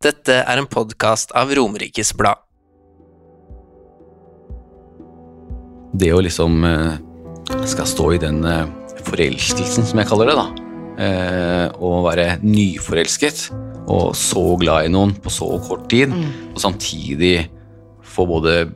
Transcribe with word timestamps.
Dette 0.00 0.32
er 0.48 0.56
en 0.56 0.64
podkast 0.64 1.34
av 1.36 1.50
Romerikes 1.52 2.14
Blad. 2.16 2.40
Det 5.92 6.08
å 6.16 6.22
liksom 6.24 6.64
eh, 6.64 6.94
skal 7.68 7.90
stå 7.90 8.06
i 8.16 8.20
den 8.22 8.38
eh, 8.48 8.64
forelskelsen, 9.04 9.84
som 9.90 10.00
jeg 10.00 10.08
kaller 10.08 10.32
det, 10.32 10.38
da. 10.40 10.46
å 11.76 11.92
og 11.92 12.08
være 12.08 12.38
nyforelsket 12.40 13.44
og 13.92 14.16
så 14.16 14.46
glad 14.64 14.88
i 14.88 14.94
noen 14.96 15.12
på 15.20 15.36
så 15.36 15.52
kort 15.68 15.90
tid, 15.92 16.16
og 16.54 16.64
samtidig 16.64 17.34
få 18.00 18.24
både 18.32 18.70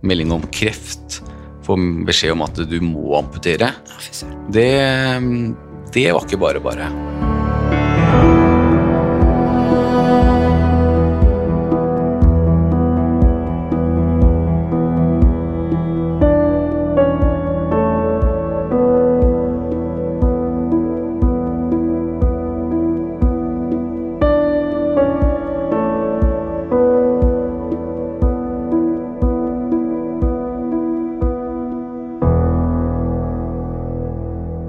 melding 0.00 0.32
om 0.40 0.48
kreft, 0.56 1.20
få 1.68 1.76
beskjed 2.08 2.32
om 2.32 2.48
at 2.48 2.64
du 2.64 2.78
må 2.80 3.18
amputere, 3.20 3.74
det, 4.48 4.70
det 5.92 6.12
var 6.16 6.24
ikke 6.24 6.46
bare 6.48 6.64
bare. 6.64 7.11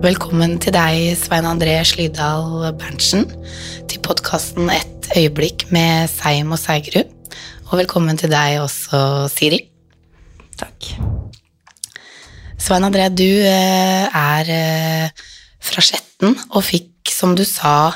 Velkommen 0.03 0.57
til 0.59 0.73
deg, 0.75 1.13
Svein 1.15 1.45
André 1.47 1.77
Slydal 1.87 2.73
Berntsen, 2.75 3.21
til 3.87 4.01
podkasten 4.03 4.67
Et 4.73 5.07
øyeblikk 5.15 5.63
med 5.71 6.11
Seim 6.11 6.51
og 6.51 6.59
Seigerud. 6.59 7.07
Og 7.69 7.77
velkommen 7.79 8.19
til 8.19 8.33
deg 8.33 8.57
også, 8.59 9.29
Siri. 9.31 9.61
Takk. 10.59 10.89
Svein 12.59 12.83
André, 12.83 13.07
du 13.15 13.23
eh, 13.23 14.11
er 14.11 14.53
eh, 14.57 15.25
fra 15.63 15.87
Skjetten 15.87 16.35
og 16.51 16.67
fikk, 16.67 17.07
som 17.07 17.39
du 17.39 17.47
sa, 17.47 17.93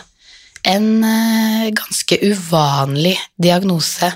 en 0.64 0.90
eh, 1.04 1.70
ganske 1.76 2.24
uvanlig 2.24 3.18
diagnose 3.36 4.16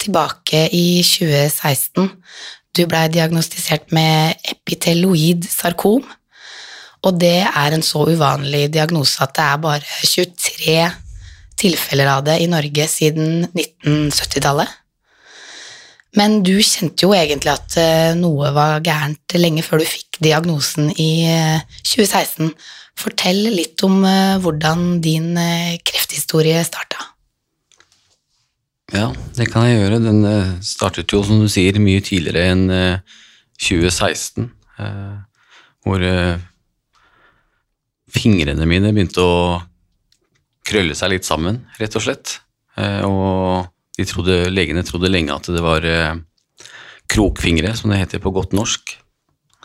tilbake 0.00 0.70
i 0.72 1.02
2016. 1.04 2.14
Du 2.72 2.86
blei 2.88 3.10
diagnostisert 3.12 3.92
med 3.92 4.40
epiteloid 4.56 5.44
sarkom. 5.52 6.06
Og 7.06 7.18
det 7.20 7.44
er 7.46 7.74
en 7.76 7.84
så 7.86 8.02
uvanlig 8.08 8.66
diagnose 8.74 9.22
at 9.22 9.34
det 9.36 9.44
er 9.44 9.60
bare 9.62 10.06
23 10.06 10.78
tilfeller 11.56 12.10
av 12.10 12.24
det 12.26 12.40
i 12.42 12.48
Norge 12.50 12.88
siden 12.90 13.46
1970-tallet. 13.54 14.72
Men 16.16 16.40
du 16.44 16.54
kjente 16.64 17.04
jo 17.04 17.12
egentlig 17.16 17.52
at 17.52 17.76
eh, 17.80 18.14
noe 18.16 18.50
var 18.56 18.80
gærent 18.84 19.36
lenge 19.36 19.64
før 19.64 19.82
du 19.82 19.88
fikk 19.88 20.18
diagnosen 20.24 20.88
i 20.96 21.10
eh, 21.28 21.60
2016. 21.84 22.54
Fortell 22.96 23.42
litt 23.52 23.84
om 23.84 24.00
eh, 24.08 24.38
hvordan 24.40 25.02
din 25.04 25.34
eh, 25.40 25.76
krefthistorie 25.84 26.62
starta. 26.64 27.12
Ja, 28.94 29.10
det 29.36 29.50
kan 29.52 29.66
jeg 29.68 29.82
gjøre. 29.82 30.00
Den 30.00 30.24
eh, 30.24 30.56
startet 30.64 31.12
jo, 31.12 31.20
som 31.26 31.42
du 31.42 31.50
sier, 31.52 31.76
mye 31.82 32.00
tidligere 32.04 32.48
enn 32.54 32.66
eh, 32.72 33.16
2016. 33.60 34.48
eh, 34.80 35.16
Hvor 35.84 36.04
eh, 36.06 36.38
fingrene 38.16 38.66
mine 38.68 38.92
begynte 38.94 39.22
å 39.22 39.38
krølle 40.66 40.96
seg 40.98 41.12
litt 41.14 41.26
sammen, 41.28 41.62
rett 41.80 41.96
og 41.98 42.04
slett. 42.04 42.40
Eh, 42.76 43.02
Og 43.06 43.68
de 43.96 44.04
trodde, 44.04 44.50
legene 44.52 44.84
trodde 44.84 45.10
lenge 45.12 45.34
at 45.34 45.48
det 45.48 45.62
var 45.64 45.84
eh, 45.86 46.18
krokfingre, 47.08 47.74
som 47.78 47.92
det 47.92 48.02
heter 48.02 48.20
på 48.22 48.34
godt 48.34 48.52
norsk. 48.56 48.96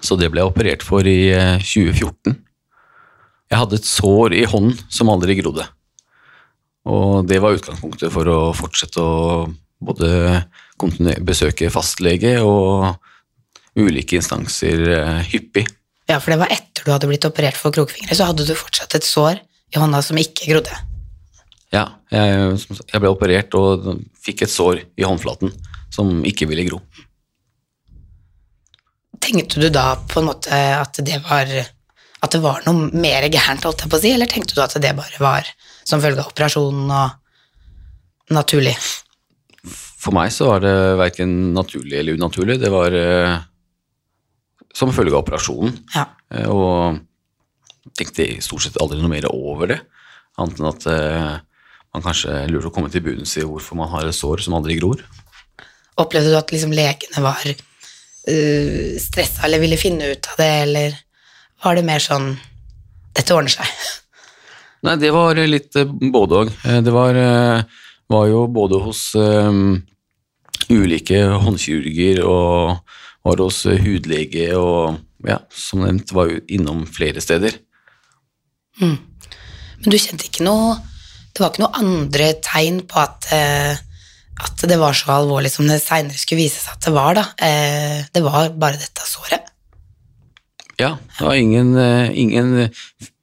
Så 0.02 0.17
det 0.17 0.31
ble 0.31 0.41
jeg 0.41 0.52
operert 0.52 0.85
for 0.85 1.05
i 1.08 1.31
eh, 1.33 1.58
2014. 1.59 2.37
Jeg 3.52 3.59
hadde 3.59 3.76
et 3.81 3.87
sår 3.87 4.37
i 4.37 4.45
hånden 4.48 4.77
som 4.89 5.11
aldri 5.11 5.36
grodde. 5.42 5.65
Og 6.87 7.27
det 7.30 7.42
var 7.43 7.58
utgangspunktet 7.58 8.14
for 8.14 8.30
å 8.31 8.39
fortsette 8.58 9.03
å 9.03 9.49
både 9.81 10.45
besøke 11.26 11.70
fastlege 11.73 12.37
og 12.45 12.95
ulike 13.77 14.17
instanser 14.17 14.87
eh, 14.95 15.20
hyppig. 15.33 15.67
Ja, 16.10 16.17
for 16.20 16.34
det 16.34 16.39
var 16.42 16.54
etter 16.54 16.86
du 16.86 16.92
hadde 16.94 17.10
blitt 17.10 17.28
operert 17.28 17.60
for 17.60 17.73
krokfingre, 17.76 18.16
så 18.17 18.30
hadde 18.30 18.45
du 18.48 18.56
fortsatt 18.58 18.95
et 18.98 19.08
sår 19.08 19.42
i 19.72 19.80
hånda 19.80 20.02
som 20.04 20.20
ikke 20.20 20.50
grodde. 20.50 20.73
Ja, 21.72 21.86
jeg, 22.12 22.58
jeg 22.92 23.00
ble 23.00 23.12
operert 23.14 23.54
og 23.56 23.86
fikk 24.20 24.44
et 24.44 24.52
sår 24.52 24.82
i 25.00 25.06
håndflaten 25.08 25.54
som 25.92 26.20
ikke 26.28 26.48
ville 26.50 26.66
gro. 26.67 26.82
Tenkte 29.22 29.62
du 29.62 29.70
da 29.72 29.94
på 30.10 30.20
en 30.20 30.32
måte 30.32 30.52
at 30.52 31.00
det 31.06 31.22
var, 31.23 31.52
at 32.26 32.33
det 32.33 32.42
var 32.44 32.66
noe 32.66 32.89
mer 32.92 33.28
gærent, 33.30 33.64
holdt 33.68 33.86
jeg 33.86 33.92
på 33.92 34.00
å 34.00 34.04
si, 34.04 34.12
eller 34.16 34.30
tenkte 34.32 34.58
du 34.58 34.64
at 34.64 34.76
det 34.82 34.95
bare 34.98 35.22
var 35.22 35.48
som 35.88 36.02
følge 36.04 36.23
av 36.23 36.33
operasjonen 36.33 36.92
og 36.92 38.36
naturlig? 38.36 38.76
For 40.02 40.16
meg 40.16 40.33
så 40.33 40.50
var 40.50 40.64
det 40.64 40.76
verken 41.00 41.54
naturlig 41.54 42.00
eller 42.00 42.18
unaturlig. 42.18 42.58
Det 42.60 42.72
var 42.73 42.95
eh, 42.98 43.36
som 44.77 44.93
følge 44.95 45.15
av 45.15 45.23
operasjonen. 45.23 45.77
Ja. 45.95 46.05
Eh, 46.33 46.49
og 46.49 47.02
tenkte 47.98 48.27
stort 48.43 48.65
sett 48.65 48.80
aldri 48.82 49.02
noe 49.02 49.11
mer 49.11 49.27
over 49.32 49.73
det, 49.73 49.80
annet 50.39 50.61
enn 50.61 50.70
at 50.70 50.87
eh, 50.92 51.32
man 51.92 52.05
kanskje 52.05 52.45
lurer 52.52 52.70
å 52.70 52.73
komme 52.73 52.92
til 52.92 53.04
bunns 53.04 53.36
i 53.39 53.45
hvorfor 53.48 53.80
man 53.80 53.92
har 53.92 54.08
et 54.08 54.15
sår 54.15 54.45
som 54.45 54.55
aldri 54.55 54.77
gror. 54.80 55.02
Opplevde 55.99 56.32
du 56.32 56.37
at 56.39 56.54
liksom 56.54 56.71
legene 56.73 57.23
var 57.23 57.42
uh, 57.43 58.92
stressa 59.02 59.43
eller 59.43 59.59
ville 59.59 59.80
finne 59.82 60.14
ut 60.14 60.30
av 60.32 60.39
det, 60.39 60.52
eller 60.70 60.95
var 61.65 61.76
det 61.76 61.83
mer 61.86 62.02
sånn 62.02 62.32
dette 63.11 63.36
ordner 63.36 63.53
seg? 63.58 63.67
Nei, 64.86 64.98
det 64.98 65.11
var 65.14 65.38
litt 65.38 65.77
eh, 65.77 65.86
både 65.86 66.39
òg. 66.39 66.52
Det 66.86 66.93
var, 66.93 67.17
eh, 67.17 67.82
var 68.09 68.30
jo 68.32 68.45
både 68.49 68.80
hos 68.82 69.03
eh, 69.20 69.52
ulike 70.73 71.21
håndkirurger 71.43 72.23
og 72.26 72.98
var 73.26 73.42
hos 73.43 73.64
eh, 73.70 73.82
hudlege 73.82 74.49
og 74.58 74.99
ja, 75.27 75.37
som 75.54 75.83
nevnt 75.86 76.14
var 76.15 76.32
jo 76.32 76.42
innom 76.49 76.86
flere 76.89 77.21
steder. 77.21 77.59
Men 78.82 79.86
du 79.86 79.98
kjente 79.99 80.26
ikke 80.26 80.45
noe 80.48 80.77
Det 81.36 81.42
var 81.43 81.52
ikke 81.52 81.61
noe 81.61 81.77
andre 81.77 82.30
tegn 82.43 82.80
på 82.89 82.98
at, 82.99 83.27
eh, 83.36 83.76
at 84.42 84.64
det 84.67 84.77
var 84.82 84.95
så 84.98 85.11
alvorlig 85.20 85.52
som 85.54 85.67
det 85.70 85.77
seinere 85.83 86.17
skulle 86.20 86.42
vise 86.42 86.59
seg 86.59 86.73
at 86.76 86.87
det 86.87 86.93
var, 86.95 87.15
da. 87.15 87.26
Eh, 87.39 88.02
det 88.11 88.23
var 88.26 88.49
bare 88.59 88.82
dette 88.82 89.05
såret. 89.08 89.48
Ja, 90.82 90.95
det 90.98 91.27
var 91.27 91.38
ingen, 91.38 91.76
ingen 92.17 92.71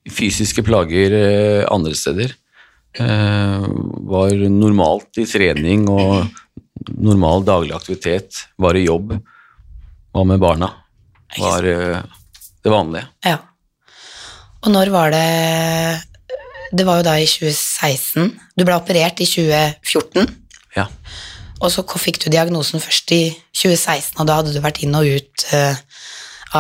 fysiske 0.08 0.62
plager 0.62 1.16
andre 1.68 1.96
steder. 1.98 2.36
Eh, 2.98 3.66
Var 4.08 4.44
normalt 4.50 5.20
i 5.20 5.26
trening 5.28 5.84
og 5.92 6.30
normal 6.96 7.44
daglig 7.46 7.74
aktivitet. 7.76 8.44
Var 8.58 8.78
i 8.78 8.86
jobb. 8.86 9.12
Var 10.12 10.24
med 10.24 10.40
barna. 10.40 10.70
Var 11.38 11.64
eh, 11.64 12.02
det 12.64 12.72
vanlige. 12.72 13.06
Ja. 13.24 13.38
Og 14.64 14.72
når 14.74 14.90
var 14.90 15.10
det 15.14 16.02
Det 16.72 16.84
var 16.84 16.98
jo 16.98 17.04
da 17.06 17.14
i 17.16 17.24
2016. 17.24 18.34
Du 18.56 18.64
ble 18.64 18.76
operert 18.76 19.20
i 19.24 19.26
2014. 19.26 20.26
Ja. 20.76 20.84
Og 21.64 21.72
så 21.72 21.82
fikk 21.96 22.20
du 22.20 22.28
diagnosen 22.28 22.80
først 22.80 23.10
i 23.16 23.22
2016, 23.56 24.18
og 24.20 24.26
da 24.28 24.36
hadde 24.36 24.52
du 24.52 24.60
vært 24.60 24.82
inn 24.84 24.94
og 24.94 25.08
ut 25.08 25.46
eh, 25.56 25.80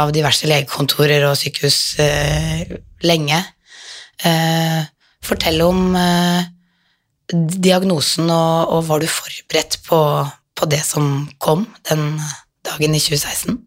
av 0.00 0.12
diverse 0.16 0.48
legekontorer 0.48 1.26
og 1.28 1.36
sykehus 1.36 1.98
eh, 2.00 2.72
lenge. 3.04 3.42
Fortell 5.22 5.60
om 5.62 5.92
diagnosen, 7.68 8.32
og, 8.32 8.72
og 8.74 8.88
var 8.88 9.04
du 9.04 9.12
forberedt 9.12 9.78
på, 9.86 10.00
på 10.56 10.70
det 10.72 10.80
som 10.88 11.28
kom 11.38 11.68
den 11.86 12.16
dagen 12.68 12.94
i 12.94 13.00
2016? 13.02 13.58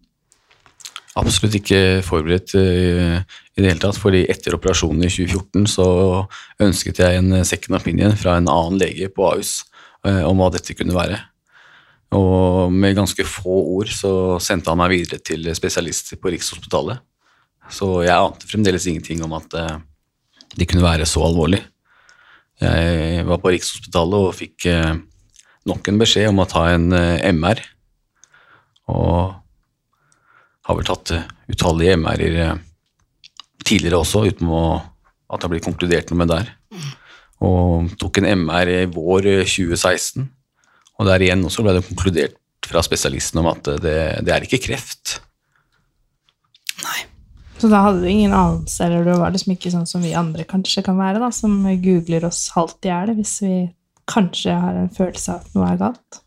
Absolutt 1.19 1.57
ikke 1.59 2.00
forberedt 2.07 2.53
eh, 2.56 3.18
i 3.57 3.59
det 3.59 3.68
hele 3.74 3.81
tatt, 3.83 4.00
fordi 4.00 4.24
etter 4.31 4.56
operasjonen 4.56 5.03
i 5.03 5.12
2014 5.12 5.68
så 5.74 5.88
ønsket 6.63 7.01
jeg 7.03 7.19
en 7.19 7.42
second 7.48 7.81
opinion 7.81 8.15
fra 8.15 8.38
en 8.39 8.48
annen 8.51 8.80
lege 8.80 9.12
på 9.12 9.27
Ahus 9.27 9.57
eh, 10.07 10.24
om 10.24 10.39
hva 10.39 10.51
dette 10.56 10.77
kunne 10.77 10.95
være. 10.95 11.19
Og 12.15 12.71
med 12.71 12.95
ganske 12.98 13.24
få 13.27 13.57
ord 13.75 13.92
så 13.92 14.13
sendte 14.44 14.71
han 14.71 14.80
meg 14.80 14.94
videre 14.95 15.19
til 15.24 15.47
spesialist 15.56 16.13
på 16.19 16.31
Rikshospitalet. 16.31 17.04
Så 17.71 18.01
jeg 18.04 18.15
ante 18.15 18.47
fremdeles 18.50 18.88
ingenting 18.88 19.24
om 19.24 19.36
at 19.38 19.56
eh, 19.56 19.77
det 20.56 20.68
kunne 20.68 20.83
være 20.83 21.07
så 21.07 21.24
alvorlig. 21.27 21.62
Jeg 22.62 23.25
var 23.25 23.39
på 23.42 23.51
Rikshospitalet 23.54 24.27
og 24.27 24.36
fikk 24.38 24.68
eh, 24.69 24.95
nok 25.69 25.88
en 25.88 26.01
beskjed 26.01 26.30
om 26.31 26.42
å 26.44 26.50
ta 26.50 26.68
en 26.74 26.92
eh, 26.95 27.31
MR. 27.31 27.62
Og 28.91 29.41
har 30.67 30.77
vel 30.77 30.88
tatt 30.88 31.13
eh, 31.15 31.29
utallige 31.51 31.97
MR-er 31.99 32.38
eh, 32.45 32.59
tidligere 33.65 34.01
også, 34.01 34.25
uten 34.29 34.51
å, 34.51 34.63
at 35.31 35.39
det 35.39 35.47
har 35.47 35.53
blitt 35.53 35.67
konkludert 35.67 36.11
noe 36.11 36.23
med 36.23 36.31
der. 36.33 36.51
og 37.41 37.95
tok 37.97 38.21
en 38.21 38.29
MR 38.43 38.69
i 38.69 38.83
vår 38.91 39.31
eh, 39.31 39.47
2016. 39.47 40.29
Og 40.99 41.09
der 41.09 41.23
igjen 41.25 41.45
også 41.47 41.65
ble 41.65 41.77
det 41.77 41.88
konkludert 41.88 42.38
fra 42.67 42.83
spesialisten 42.85 43.41
om 43.41 43.49
at 43.51 43.71
det, 43.81 43.97
det 44.21 44.33
er 44.35 44.45
ikke 44.45 44.61
kreft. 44.67 45.17
Nei. 46.83 46.99
Så 47.61 47.69
da 47.69 47.83
hadde 47.85 48.01
du 48.01 48.09
ingen 48.09 48.33
anelse, 48.33 48.85
eller 48.85 49.05
du 49.05 49.11
var 49.21 49.33
liksom 49.33 49.53
ikke 49.53 49.73
sånn 49.73 49.89
som 49.89 50.01
vi 50.01 50.15
andre 50.17 50.45
kanskje 50.49 50.81
kan 50.85 50.97
være, 50.97 51.19
da, 51.21 51.29
som 51.33 51.59
googler 51.81 52.25
oss 52.25 52.47
halvt 52.55 52.87
i 52.87 52.89
hjel 52.89 53.13
hvis 53.17 53.35
vi 53.45 53.55
kanskje 54.09 54.55
har 54.57 54.77
en 54.77 54.89
følelse 54.94 55.35
av 55.35 55.44
at 55.44 55.57
noe 55.57 55.67
er 55.69 55.81
galt. 55.81 56.21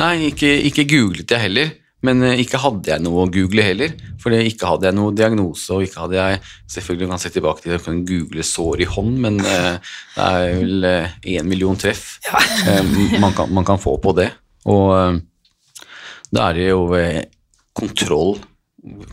Nei, 0.00 0.30
ikke, 0.30 0.48
ikke 0.70 0.86
googlet 0.88 1.32
jeg 1.34 1.42
heller, 1.42 1.72
men 2.06 2.22
eh, 2.24 2.40
ikke 2.40 2.60
hadde 2.62 2.88
jeg 2.88 3.04
noe 3.04 3.26
å 3.26 3.32
google 3.32 3.64
heller. 3.64 3.92
For 4.20 4.32
ikke 4.32 4.68
hadde 4.68 4.88
jeg 4.88 4.96
noe 4.96 5.12
diagnose, 5.16 5.68
og 5.74 5.84
ikke 5.84 6.04
hadde 6.06 6.18
jeg 6.18 6.38
Selvfølgelig 6.70 7.08
kan 7.08 7.16
jeg 7.16 7.24
se 7.24 7.32
tilbake 7.34 7.64
til 7.64 7.72
at 7.72 7.76
jeg 7.76 7.84
kan 7.86 8.04
google 8.08 8.44
sår 8.46 8.84
i 8.84 8.88
hånd, 8.88 9.16
men 9.24 9.40
eh, 9.44 9.96
det 10.14 10.28
er 10.28 10.60
vel 10.60 10.86
én 11.34 11.50
million 11.50 11.76
treff 11.80 12.20
eh, 12.30 13.18
man, 13.20 13.34
kan, 13.36 13.50
man 13.52 13.66
kan 13.66 13.80
få 13.82 13.98
på 14.00 14.14
det. 14.16 14.30
Og 14.70 14.86
eh, 14.96 15.18
da 16.30 16.46
er 16.48 16.56
det 16.56 16.70
jo 16.70 16.86
eh, 16.96 17.26
kontroll 17.76 18.38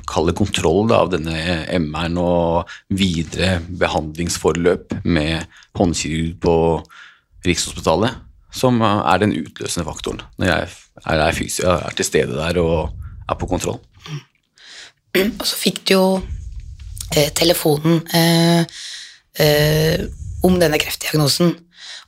Kall 0.07 0.29
det 0.29 0.37
kontroll 0.37 0.85
da, 0.87 1.01
av 1.03 1.09
denne 1.11 1.33
MR-en 1.75 2.13
og 2.21 2.69
videre 2.95 3.57
behandlingsforløp 3.81 4.93
med 5.03 5.43
håndkirurg 5.75 6.37
på 6.39 6.53
Rikshospitalet, 7.43 8.15
som 8.53 8.81
eh, 8.81 9.03
er 9.13 9.21
den 9.23 9.35
utløsende 9.41 9.85
faktoren 9.87 10.23
når 10.37 10.47
jeg 10.51 10.67
er, 10.67 11.19
er, 11.19 11.35
fysi- 11.35 11.65
er 11.67 11.93
til 11.97 12.07
stede 12.07 12.37
der 12.37 12.59
og 12.61 12.93
er 13.27 13.37
på 13.39 13.49
kontroll. 13.49 13.79
Og 15.17 15.45
så 15.47 15.57
fikk 15.57 15.81
du 15.89 15.93
jo 15.95 16.03
eh, 17.15 17.31
telefonen 17.35 18.03
eh, 18.13 18.81
eh, 19.41 20.03
om 20.45 20.59
denne 20.61 20.77
kreftdiagnosen. 20.81 21.55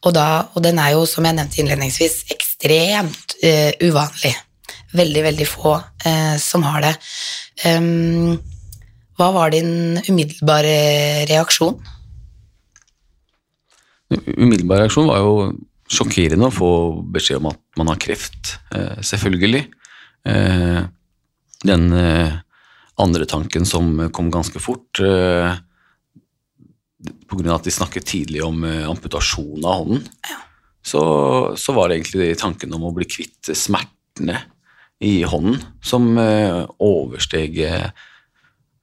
Og, 0.05 0.13
da, 0.15 0.45
og 0.55 0.63
den 0.63 0.77
er 0.79 0.93
jo, 0.93 1.03
som 1.09 1.25
jeg 1.27 1.35
nevnte 1.35 1.59
innledningsvis, 1.59 2.21
ekstremt 2.31 3.33
eh, 3.43 3.73
uvanlig. 3.83 4.31
Veldig, 4.95 5.23
veldig 5.25 5.47
få 5.49 5.73
eh, 6.07 6.37
som 6.41 6.63
har 6.65 6.85
det. 6.85 6.93
Um, 7.67 8.37
hva 9.19 9.27
var 9.35 9.51
din 9.51 9.99
umiddelbare 10.07 11.25
reaksjon? 11.29 11.75
Umiddelbar 14.09 14.85
reaksjon 14.85 15.09
var 15.11 15.19
jo 15.21 15.33
sjokkerende 15.89 16.49
å 16.49 16.53
få 16.53 16.69
beskjed 17.13 17.41
om 17.41 17.49
at 17.51 17.61
man 17.79 17.89
har 17.91 17.99
kreft, 18.01 18.57
eh, 18.75 18.99
selvfølgelig. 19.01 19.63
Eh, 20.29 20.81
den 21.65 21.93
eh, 21.93 22.37
andre 22.99 23.25
tanken 23.29 23.65
som 23.65 24.11
kom 24.13 24.29
ganske 24.31 24.59
fort, 24.61 24.99
pga. 24.99 25.55
at 27.55 27.63
de 27.63 27.71
snakket 27.71 28.05
tidlig 28.05 28.43
om 28.43 28.63
amputasjon 28.63 29.63
av 29.63 29.79
hånden, 29.79 30.03
så, 30.83 31.01
så 31.55 31.75
var 31.75 31.87
det 31.87 31.99
egentlig 31.99 32.37
tanken 32.39 32.73
om 32.75 32.89
å 32.89 32.95
bli 32.95 33.07
kvitt 33.07 33.51
smertene 33.55 34.41
i 34.99 35.23
hånden 35.23 35.61
som 35.79 36.11
oversteg 36.19 37.61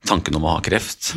tanken 0.08 0.40
om 0.40 0.48
å 0.48 0.56
ha 0.56 0.64
kreft. 0.64 1.12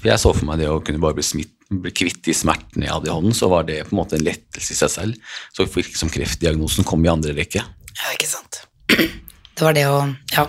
For 0.00 0.08
jeg 0.08 0.22
så 0.22 0.32
for 0.32 0.48
meg 0.48 0.62
det 0.62 0.70
å 0.72 0.80
kunne 0.80 1.02
bare 1.02 1.18
bli, 1.18 1.26
smitt, 1.26 1.52
bli 1.70 1.92
kvitt 1.94 2.24
de 2.26 2.34
smertene 2.34 2.88
jeg 2.88 2.94
hadde 2.94 3.10
i 3.10 3.14
hånden, 3.14 3.34
så 3.36 3.48
var 3.50 3.66
det 3.68 3.84
på 3.86 3.94
en 3.94 4.00
måte 4.00 4.18
en 4.18 4.26
lettelse 4.26 4.74
i 4.74 4.78
seg 4.78 4.90
selv. 4.90 5.32
Så 5.54 5.68
fikk 5.70 5.92
liksom 5.92 6.10
kreftdiagnosen 6.12 6.86
kom 6.88 7.04
i 7.06 7.12
andre 7.12 7.34
rekke. 7.36 7.62
Ja, 7.62 8.12
ikke 8.14 8.30
sant. 8.30 8.62
Det 8.90 9.66
var 9.66 9.76
det 9.76 9.86
å 9.90 9.98
Ja, 10.32 10.46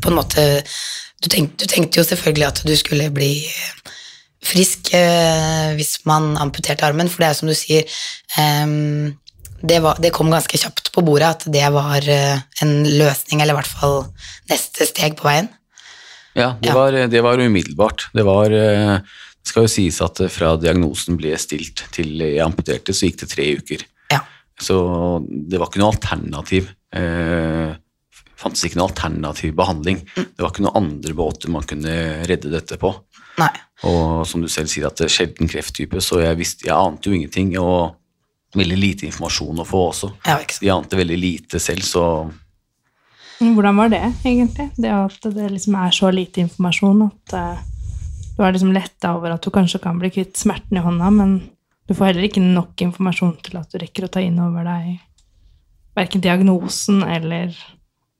på 0.00 0.08
en 0.08 0.16
måte 0.16 0.42
Du 1.20 1.28
tenkte, 1.28 1.64
du 1.64 1.70
tenkte 1.70 2.00
jo 2.00 2.04
selvfølgelig 2.06 2.46
at 2.46 2.62
du 2.64 2.72
skulle 2.76 3.10
bli 3.14 3.44
frisk 4.44 4.90
eh, 4.96 5.72
hvis 5.78 6.02
man 6.08 6.34
amputerte 6.40 6.84
armen, 6.84 7.08
for 7.08 7.22
det 7.22 7.28
er 7.30 7.36
som 7.38 7.48
du 7.48 7.54
sier 7.56 7.84
eh, 8.36 8.74
det, 9.64 9.78
var, 9.80 10.00
det 10.02 10.12
kom 10.12 10.32
ganske 10.32 10.58
kjapt 10.60 10.90
på 10.92 11.04
bordet 11.06 11.30
at 11.30 11.46
det 11.52 11.64
var 11.72 12.04
eh, 12.10 12.42
en 12.60 12.74
løsning, 12.84 13.40
eller 13.40 13.56
i 13.56 13.60
hvert 13.62 13.72
fall 13.72 14.02
neste 14.50 14.88
steg 14.90 15.16
på 15.16 15.28
veien. 15.28 15.48
Ja, 16.34 16.54
det, 16.60 16.68
Ja. 16.68 16.74
Var, 16.76 16.98
det 17.08 17.22
var 17.24 17.40
umiddelbart. 17.40 18.08
Det 18.12 18.26
var 18.26 18.52
eh, 18.52 18.98
Det 19.44 19.52
skal 19.52 19.66
jo 19.66 19.72
sies 19.74 20.00
at 20.04 20.22
eh, 20.24 20.32
fra 20.32 20.54
diagnosen 20.60 21.18
ble 21.20 21.34
stilt 21.40 21.84
til 21.94 22.16
jeg 22.24 22.42
amputerte, 22.44 22.94
så 22.96 23.08
gikk 23.10 23.22
det 23.22 23.30
tre 23.34 23.48
uker. 23.60 23.86
Ja. 24.14 24.22
Så 24.60 24.76
det 25.28 25.60
var 25.60 25.68
ikke 25.68 25.82
noe 25.82 25.92
alternativ. 25.92 26.70
Eh, 26.96 27.74
fantes 28.40 28.64
ikke 28.64 28.80
noe 28.80 28.88
alternativ 28.88 29.52
behandling. 29.58 30.00
Det 30.16 30.40
var 30.40 30.52
ikke 30.52 30.64
noen 30.64 30.80
andre 30.80 31.16
båter 31.18 31.52
man 31.52 31.66
kunne 31.68 31.98
redde 32.28 32.52
dette 32.52 32.80
på. 32.80 32.94
Nei. 33.40 33.52
Og 33.84 34.24
som 34.28 34.40
du 34.40 34.48
selv 34.48 34.70
sier, 34.72 34.86
at 34.88 34.96
det 34.96 35.08
er 35.08 35.12
sjelden 35.12 35.50
krefttype, 35.50 36.00
så 36.00 36.22
jeg, 36.22 36.38
visste, 36.40 36.68
jeg 36.68 36.76
ante 36.76 37.10
jo 37.10 37.18
ingenting. 37.18 37.52
Og 37.60 38.00
veldig 38.54 38.78
lite 38.78 39.08
informasjon 39.08 39.60
å 39.60 39.66
få 39.66 39.82
også. 39.90 40.10
Ja. 40.28 40.38
De 40.38 40.72
ante 40.72 40.98
veldig 40.98 41.18
lite 41.18 41.60
selv, 41.62 41.84
så 41.86 42.06
Hvordan 43.44 43.76
var 43.76 43.90
det, 43.90 43.98
egentlig? 44.22 44.68
Det 44.78 44.90
at 44.94 45.24
det 45.34 45.48
liksom 45.50 45.74
er 45.76 45.90
så 45.92 46.10
lite 46.14 46.44
informasjon 46.44 47.00
at 47.08 47.34
eh, 47.34 47.64
du 48.34 48.42
er 48.42 48.54
liksom 48.54 48.74
letta 48.74 49.14
over 49.16 49.34
at 49.34 49.44
du 49.44 49.52
kanskje 49.54 49.80
kan 49.82 49.98
bli 50.00 50.10
kvitt 50.14 50.38
smerten 50.38 50.78
i 50.78 50.84
hånda, 50.84 51.10
men 51.14 51.36
du 51.86 51.94
får 51.94 52.12
heller 52.12 52.26
ikke 52.28 52.42
nok 52.42 52.80
informasjon 52.86 53.36
til 53.44 53.58
at 53.60 53.70
du 53.70 53.78
rekker 53.82 54.06
å 54.06 54.12
ta 54.12 54.22
inn 54.24 54.40
over 54.42 54.66
deg 54.66 54.94
verken 55.94 56.22
diagnosen 56.24 57.02
eller 57.06 57.54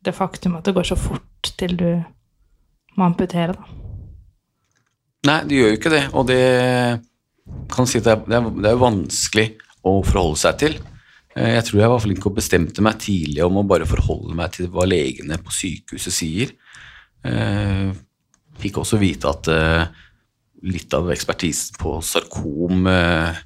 det 0.04 0.14
faktum 0.14 0.58
at 0.58 0.68
det 0.68 0.74
går 0.76 0.86
så 0.86 0.98
fort 0.98 1.54
til 1.58 1.74
du 1.78 1.88
må 2.94 3.08
amputere, 3.08 3.56
da. 3.56 3.80
Nei, 5.24 5.38
det 5.48 5.56
gjør 5.56 5.70
jo 5.70 5.76
ikke 5.78 5.92
det, 5.94 6.02
og 6.12 6.26
det 6.28 6.42
kan 7.72 7.88
si 7.88 8.00
at 8.00 8.06
det 8.28 8.36
er, 8.36 8.48
det 8.60 8.68
er, 8.70 8.80
vanskelig 8.80 9.46
å 9.88 9.96
forholde 10.04 10.40
seg 10.42 10.58
til. 10.60 10.76
Eh, 11.34 11.56
Jeg 11.56 11.64
tror 11.66 11.80
jeg 11.80 11.92
var 11.94 12.02
flink 12.04 12.26
og 12.28 12.36
bestemte 12.36 12.84
meg 12.84 13.00
tidlig 13.02 13.42
om 13.46 13.62
å 13.62 13.66
bare 13.66 13.88
forholde 13.88 14.36
meg 14.36 14.52
til 14.54 14.68
hva 14.72 14.84
legene 14.86 15.40
på 15.40 15.54
sykehuset 15.56 16.14
sier. 16.14 16.52
Fikk 18.60 18.80
også 18.82 18.98
vite 19.00 19.30
at 19.30 19.50
eh, 19.52 19.86
litt 20.70 20.94
av 20.96 21.10
ekspertisen 21.12 21.78
på 21.80 21.98
sarkom 22.04 22.86
eh, 22.90 23.40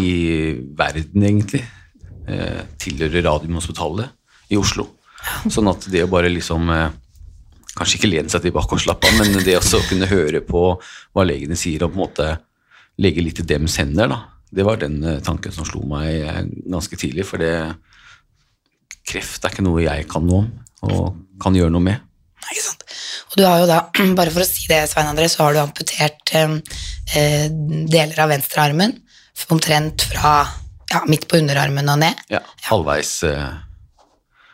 i 0.00 0.12
verden, 0.76 1.24
egentlig, 1.26 1.62
eh, 2.26 2.62
tilhører 2.80 3.26
Radiumhospitalet 3.26 4.52
i 4.54 4.58
Oslo. 4.60 4.88
Sånn 5.48 5.70
at 5.70 5.88
det 5.90 6.04
å 6.04 6.12
bare 6.12 6.32
liksom 6.32 6.68
Kanskje 7.74 7.96
ikke 7.98 8.06
lene 8.12 8.30
seg 8.30 8.44
tilbake 8.44 8.76
og 8.76 8.78
slappe 8.84 9.08
av, 9.10 9.16
men 9.18 9.40
det 9.42 9.56
å 9.58 9.78
kunne 9.88 10.06
høre 10.06 10.38
på 10.46 10.60
hva 10.78 11.24
legene 11.26 11.56
sier, 11.58 11.82
og 11.82 11.90
på 11.90 11.98
en 11.98 12.02
måte 12.04 12.26
legge 13.02 13.24
litt 13.24 13.40
i 13.42 13.46
dems 13.50 13.74
hender, 13.80 14.12
da. 14.12 14.18
Det 14.46 14.62
var 14.62 14.78
den 14.78 15.00
tanken 15.26 15.50
som 15.50 15.66
slo 15.66 15.80
meg 15.90 16.52
ganske 16.70 16.94
tidlig, 17.00 17.24
for 17.26 17.42
det 17.42 17.50
Kreft 19.10 19.42
er 19.42 19.50
ikke 19.50 19.66
noe 19.66 19.82
jeg 19.82 20.06
kan 20.06 20.22
noe 20.22 20.44
om, 20.44 20.52
og 20.86 21.18
kan 21.42 21.58
gjøre 21.58 21.74
noe 21.74 21.82
med. 21.82 22.06
Ikke 22.46 22.62
sant? 22.62 22.83
Og 23.34 23.40
du 23.40 23.46
har 23.46 23.62
jo 23.64 23.66
da, 23.66 23.78
bare 24.18 24.30
for 24.30 24.44
å 24.44 24.48
si 24.48 24.68
det, 24.70 24.84
Svein 24.90 25.10
André, 25.10 25.26
så 25.30 25.42
har 25.44 25.56
du 25.56 25.62
amputert 25.64 26.34
eh, 26.38 26.54
eh, 27.18 27.48
deler 27.90 28.20
av 28.22 28.30
venstrearmen, 28.30 28.94
omtrent 29.50 30.06
fra 30.12 30.36
ja, 30.92 31.00
midt 31.10 31.26
på 31.30 31.40
underarmen 31.42 31.90
og 31.90 31.98
ned. 32.04 32.20
Ja, 32.30 32.44
halvveis 32.70 33.16
eh, 33.26 33.48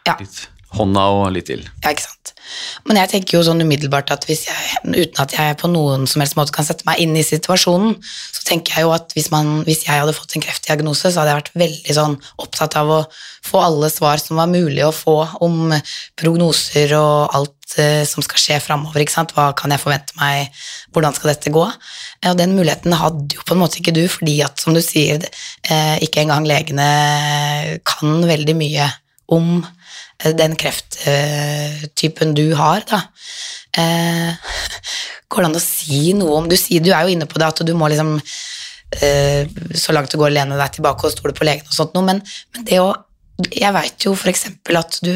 Ja. 0.09 0.15
litt 0.17 0.47
hånda 0.77 1.07
og 1.17 1.31
litt 1.35 1.49
til. 1.51 1.65
Ja, 1.83 1.91
ikke 1.91 2.07
sant. 2.07 2.33
Men 2.87 2.99
jeg 3.01 3.11
tenker 3.13 3.37
jo 3.37 3.43
sånn 3.47 3.63
umiddelbart 3.63 4.11
at 4.15 4.25
hvis 4.29 4.45
jeg, 4.49 4.81
uten 4.87 5.23
at 5.23 5.35
jeg 5.35 5.57
på 5.61 5.71
noen 5.71 6.07
som 6.11 6.23
helst 6.23 6.37
måte 6.39 6.55
kan 6.55 6.67
sette 6.67 6.87
meg 6.87 7.01
inn 7.03 7.15
i 7.19 7.25
situasjonen, 7.27 7.97
så 8.03 8.45
tenker 8.47 8.79
jeg 8.79 8.87
jo 8.87 8.93
at 8.95 9.15
hvis, 9.17 9.31
man, 9.35 9.61
hvis 9.67 9.85
jeg 9.87 10.03
hadde 10.03 10.15
fått 10.17 10.37
en 10.37 10.45
kreftdiagnose, 10.45 11.11
så 11.11 11.23
hadde 11.23 11.35
jeg 11.35 11.41
vært 11.41 11.59
veldig 11.63 11.97
sånn 11.97 12.17
opptatt 12.43 12.77
av 12.81 12.93
å 12.95 13.01
få 13.47 13.63
alle 13.63 13.91
svar 13.93 14.23
som 14.23 14.41
var 14.41 14.51
mulig 14.51 14.83
å 14.87 14.95
få 14.95 15.17
om 15.47 15.75
prognoser 16.19 16.95
og 16.99 17.37
alt 17.39 17.79
eh, 17.83 18.03
som 18.09 18.25
skal 18.27 18.43
skje 18.43 18.61
framover. 18.63 19.07
Hva 19.35 19.51
kan 19.59 19.75
jeg 19.75 19.83
forvente 19.83 20.19
meg, 20.21 20.63
hvordan 20.95 21.17
skal 21.17 21.35
dette 21.35 21.55
gå? 21.55 21.67
Og 21.67 22.39
den 22.39 22.57
muligheten 22.59 22.95
hadde 22.99 23.39
jo 23.39 23.47
på 23.47 23.57
en 23.57 23.63
måte 23.63 23.83
ikke 23.83 23.97
du, 23.97 24.05
fordi 24.11 24.41
at, 24.47 24.59
som 24.63 24.77
du 24.77 24.83
sier, 24.85 25.23
eh, 25.67 25.97
ikke 26.07 26.25
engang 26.25 26.49
legene 26.49 26.91
kan 27.87 28.23
veldig 28.31 28.59
mye 28.59 28.91
om 29.31 29.61
den 30.37 30.57
krefttypen 30.61 32.35
du 32.37 32.51
har, 32.59 32.85
da. 32.91 33.03
Eh, 33.81 34.35
Går 35.31 35.45
det 35.45 35.49
an 35.51 35.59
å 35.61 35.63
si 35.63 36.11
noe 36.19 36.41
om 36.41 36.49
Du 36.51 36.57
sier, 36.59 36.83
du 36.83 36.91
er 36.91 37.07
jo 37.07 37.13
inne 37.15 37.29
på 37.31 37.39
det, 37.39 37.47
at 37.53 37.61
du 37.63 37.71
må 37.79 37.87
liksom 37.89 38.17
eh, 38.99 39.47
så 39.79 39.95
langt 39.95 40.11
det 40.11 40.19
går 40.19 40.35
lene 40.35 40.59
deg 40.59 40.75
tilbake 40.75 41.07
og 41.07 41.15
stole 41.15 41.37
på 41.37 41.47
legen 41.47 41.69
og 41.69 41.77
sånt 41.77 41.95
noe, 41.95 42.03
men, 42.09 42.23
men 42.55 42.67
det 42.67 42.81
å 42.83 42.91
Jeg 43.55 43.73
veit 43.73 44.05
jo 44.05 44.17
for 44.19 44.33
eksempel 44.33 44.81
at 44.83 44.99
du 45.07 45.15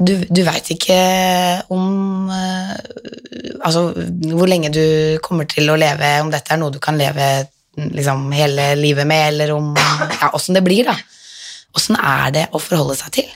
du, 0.00 0.14
du 0.32 0.40
veit 0.46 0.70
ikke 0.72 0.96
om 1.76 2.30
eh, 2.32 2.72
Altså 3.60 3.90
hvor 4.32 4.48
lenge 4.48 4.72
du 4.72 5.18
kommer 5.20 5.44
til 5.44 5.68
å 5.68 5.76
leve, 5.76 6.14
om 6.24 6.30
dette 6.32 6.54
er 6.54 6.60
noe 6.62 6.72
du 6.72 6.80
kan 6.80 6.96
leve 6.96 7.26
liksom 7.76 8.30
hele 8.32 8.72
livet 8.80 9.06
med, 9.06 9.26
eller 9.34 9.52
om 9.54 9.74
Ja, 9.76 10.32
åssen 10.32 10.56
det 10.56 10.64
blir, 10.64 10.88
da. 10.88 10.96
Åssen 11.76 12.00
er 12.00 12.32
det 12.34 12.46
å 12.56 12.58
forholde 12.62 12.96
seg 12.98 13.12
til? 13.20 13.28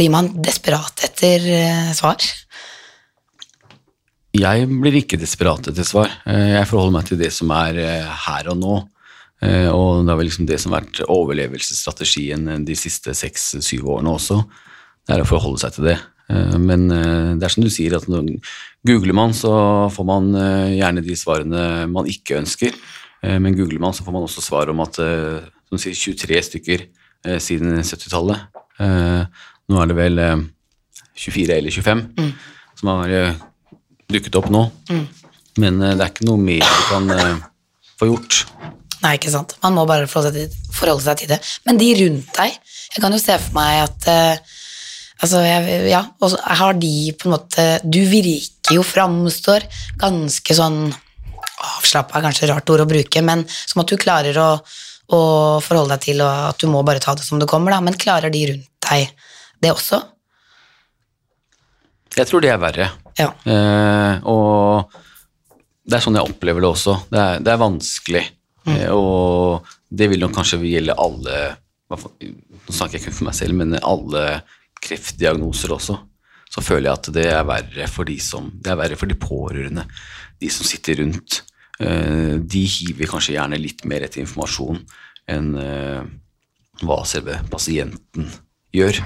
Blir 0.00 0.08
man 0.08 0.30
desperat 0.40 1.02
etter 1.04 1.42
eh, 1.44 1.88
svar? 1.92 2.24
Jeg 4.32 4.68
blir 4.70 4.94
ikke 5.02 5.18
desperat 5.20 5.66
etter 5.68 5.84
svar. 5.84 6.08
Eh, 6.24 6.54
Jeg 6.54 6.68
forholder 6.70 6.94
meg 6.94 7.10
til 7.10 7.20
det 7.20 7.28
som 7.36 7.52
er 7.52 7.76
eh, 7.82 8.06
her 8.24 8.48
og 8.48 8.56
nå. 8.62 8.78
Og 9.40 10.02
det 10.04 10.12
har 10.12 10.18
vel 10.20 10.26
liksom 10.28 10.46
det 10.48 10.58
som 10.60 10.74
har 10.74 10.82
vært 10.82 10.98
overlevelsesstrategien 11.08 12.64
de 12.68 12.74
siste 12.76 13.14
seks-syv 13.16 13.86
årene 13.94 14.12
også. 14.12 14.36
Det 15.08 15.14
er 15.14 15.22
å 15.24 15.28
forholde 15.28 15.62
seg 15.62 15.78
til 15.78 15.86
det. 15.88 15.94
Men 16.60 16.84
det 17.40 17.46
er 17.48 17.54
som 17.54 17.64
du 17.64 17.70
sier, 17.72 17.96
at 17.96 18.04
når 18.04 18.28
googler 18.84 19.16
man, 19.16 19.32
så 19.32 19.54
får 19.96 20.08
man 20.10 20.28
gjerne 20.76 21.00
de 21.06 21.16
svarene 21.16 21.62
man 21.88 22.12
ikke 22.12 22.36
ønsker. 22.42 22.76
Men 23.24 23.56
googler 23.56 23.80
man, 23.80 23.96
så 23.96 24.04
får 24.04 24.18
man 24.18 24.28
også 24.28 24.44
svar 24.44 24.74
om 24.74 24.84
at 24.84 25.00
som 25.00 25.80
sier, 25.80 25.96
23 25.96 26.44
stykker 26.50 26.84
siden 27.40 27.80
70-tallet. 27.80 28.44
Eh, 29.70 29.74
Nå 29.74 29.80
er 29.84 29.90
det 29.90 29.96
vel 29.98 30.18
eh, 30.18 30.40
24 31.20 31.56
eller 31.60 31.70
25 31.70 32.04
som 32.80 32.88
har 32.90 33.10
eh, 33.14 33.34
dukket 34.10 34.36
opp 34.40 34.48
nå. 34.50 34.64
Men 35.60 35.82
eh, 35.82 35.94
det 35.94 36.02
er 36.06 36.10
ikke 36.10 36.26
noe 36.26 36.40
mer 36.42 36.64
du 36.64 36.82
kan 36.90 37.10
eh, 37.14 37.36
få 38.00 38.08
gjort. 38.10 38.40
Nei, 39.00 39.14
ikke 39.16 39.30
sant. 39.32 39.54
Man 39.62 39.76
må 39.78 39.86
bare 39.88 40.08
forholde 40.10 41.02
seg 41.04 41.22
til, 41.22 41.30
det. 41.30 41.38
Men 41.64 41.78
de 41.80 41.90
rundt 42.02 42.34
deg, 42.36 42.56
jeg 42.94 43.04
kan 43.04 43.14
jo 43.14 43.20
se 43.22 43.36
for 43.38 43.60
meg 43.60 43.84
at 43.86 44.10
eh, 44.10 44.56
Altså, 45.20 45.42
jeg, 45.44 45.90
ja, 45.92 45.98
og 46.24 46.32
har 46.40 46.78
de 46.80 47.12
på 47.12 47.26
en 47.28 47.34
måte 47.34 47.64
Du 47.84 47.98
virker 48.08 48.78
jo, 48.78 48.80
framstår 48.80 49.66
ganske 50.00 50.54
sånn 50.56 50.78
Avslappa 51.60 52.16
er 52.16 52.24
kanskje 52.24 52.46
et 52.46 52.52
rart 52.54 52.72
ord 52.72 52.80
å 52.80 52.88
bruke, 52.88 53.20
men 53.20 53.42
som 53.68 53.82
at 53.82 53.90
du 53.92 53.98
klarer 54.00 54.38
å, 54.40 54.46
å 55.12 55.20
forholde 55.60 55.92
deg 55.92 56.06
til, 56.06 56.22
og 56.24 56.46
at 56.54 56.56
du 56.64 56.70
må 56.72 56.80
bare 56.88 57.02
ta 57.04 57.12
det 57.12 57.26
som 57.26 57.36
det 57.36 57.50
kommer, 57.52 57.76
da. 57.76 57.82
Men 57.84 57.98
klarer 58.00 58.32
de 58.32 58.46
rundt 58.48 58.64
deg 58.88 59.12
det 59.60 59.72
også? 59.74 60.00
Jeg 62.16 62.26
tror 62.26 62.42
det 62.42 62.50
er 62.50 62.60
verre. 62.60 62.90
Ja. 63.18 63.30
Eh, 63.46 64.24
og 64.28 64.90
det 65.86 65.98
er 65.98 66.04
sånn 66.04 66.18
jeg 66.18 66.32
opplever 66.32 66.64
det 66.64 66.70
også. 66.70 66.96
Det 67.10 67.20
er, 67.20 67.42
det 67.44 67.52
er 67.52 67.60
vanskelig. 67.60 68.24
Eh, 68.68 68.88
og 68.94 69.66
det 69.90 70.10
vil 70.10 70.22
nok 70.22 70.34
kanskje 70.36 70.60
gjelde 70.66 70.98
alle 71.00 71.42
Nå 71.90 71.96
snakker 72.70 73.00
jeg 73.00 73.08
kun 73.08 73.14
for 73.16 73.26
meg 73.26 73.34
selv, 73.34 73.56
men 73.58 73.74
alle 73.82 74.20
kreftdiagnoser 74.78 75.72
også. 75.74 75.96
Så 76.50 76.62
føler 76.62 76.86
jeg 76.86 76.98
at 77.00 77.08
det 77.16 77.24
er 77.32 77.46
verre 77.48 77.88
for 77.90 78.06
de 78.06 78.14
som 78.22 78.46
Det 78.62 78.70
er 78.70 78.78
verre 78.78 78.98
for 78.98 79.10
de 79.10 79.16
pårørende, 79.18 79.82
de 80.38 80.50
som 80.54 80.66
sitter 80.66 81.00
rundt. 81.02 81.40
Eh, 81.82 82.36
de 82.38 82.62
hiver 82.76 83.10
kanskje 83.10 83.34
gjerne 83.34 83.58
litt 83.58 83.82
mer 83.90 84.06
etter 84.06 84.22
informasjon 84.22 84.78
enn 85.30 85.50
eh, 85.58 86.02
hva 86.84 87.00
selve 87.08 87.40
pasienten 87.50 88.30
gjør. 88.76 89.02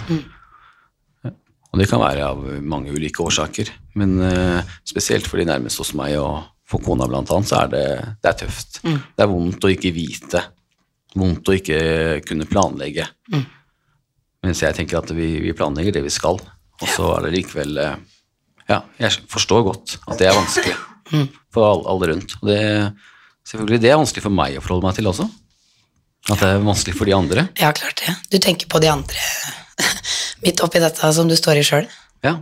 Og 1.74 1.80
det 1.82 1.88
kan 1.90 1.98
være 1.98 2.22
av 2.22 2.42
mange 2.62 2.92
ulike 2.94 3.24
årsaker, 3.24 3.72
men 3.98 4.12
eh, 4.22 4.74
spesielt 4.86 5.26
for 5.26 5.40
de 5.42 5.48
nærmeste 5.48 5.82
hos 5.82 5.90
meg 5.98 6.14
og 6.22 6.44
for 6.70 6.78
kona 6.84 7.08
blant 7.10 7.32
annet, 7.34 7.48
så 7.50 7.64
er 7.64 7.72
det, 7.72 7.86
det 8.22 8.30
er 8.30 8.36
tøft. 8.44 8.78
Det 8.86 9.24
er 9.24 9.30
vondt 9.30 9.66
å 9.66 9.72
ikke 9.72 9.90
vite, 9.92 10.42
vondt 11.18 11.50
å 11.50 11.56
ikke 11.58 11.78
kunne 12.28 12.46
planlegge. 12.46 13.08
Mens 14.46 14.62
jeg 14.62 14.76
tenker 14.78 15.00
at 15.00 15.10
vi, 15.16 15.26
vi 15.42 15.54
planlegger 15.56 15.96
det 15.96 16.04
vi 16.06 16.12
skal, 16.14 16.38
og 16.38 16.86
så 16.94 17.10
er 17.16 17.26
det 17.26 17.34
likevel 17.40 17.80
eh, 17.82 17.96
Ja, 18.70 18.78
jeg 19.02 19.26
forstår 19.34 19.66
godt 19.66 19.96
at 20.06 20.22
det 20.22 20.30
er 20.30 20.38
vanskelig 20.38 20.76
for 21.52 21.66
alle, 21.66 21.88
alle 21.90 22.12
rundt. 22.12 22.36
Og 22.38 22.52
det, 22.52 22.60
selvfølgelig, 23.50 23.82
det 23.82 23.90
er 23.90 23.98
vanskelig 23.98 24.24
for 24.24 24.38
meg 24.38 24.60
å 24.60 24.62
forholde 24.62 24.86
meg 24.86 25.00
til 25.00 25.10
også. 25.10 25.26
At 26.30 26.38
det 26.38 26.54
er 26.54 26.62
vanskelig 26.64 26.94
for 26.96 27.10
de 27.10 27.18
andre. 27.18 27.48
Ja, 27.60 27.74
klart 27.76 27.98
det. 28.00 28.14
Du 28.30 28.38
tenker 28.38 28.70
på 28.70 28.80
de 28.80 28.94
andre 28.94 29.26
midt 30.44 30.62
oppi 30.64 30.82
dette 30.82 31.10
som 31.16 31.28
du 31.28 31.36
står 31.38 31.60
i 31.60 31.66
sjøl. 31.66 31.90
Ja. 32.24 32.38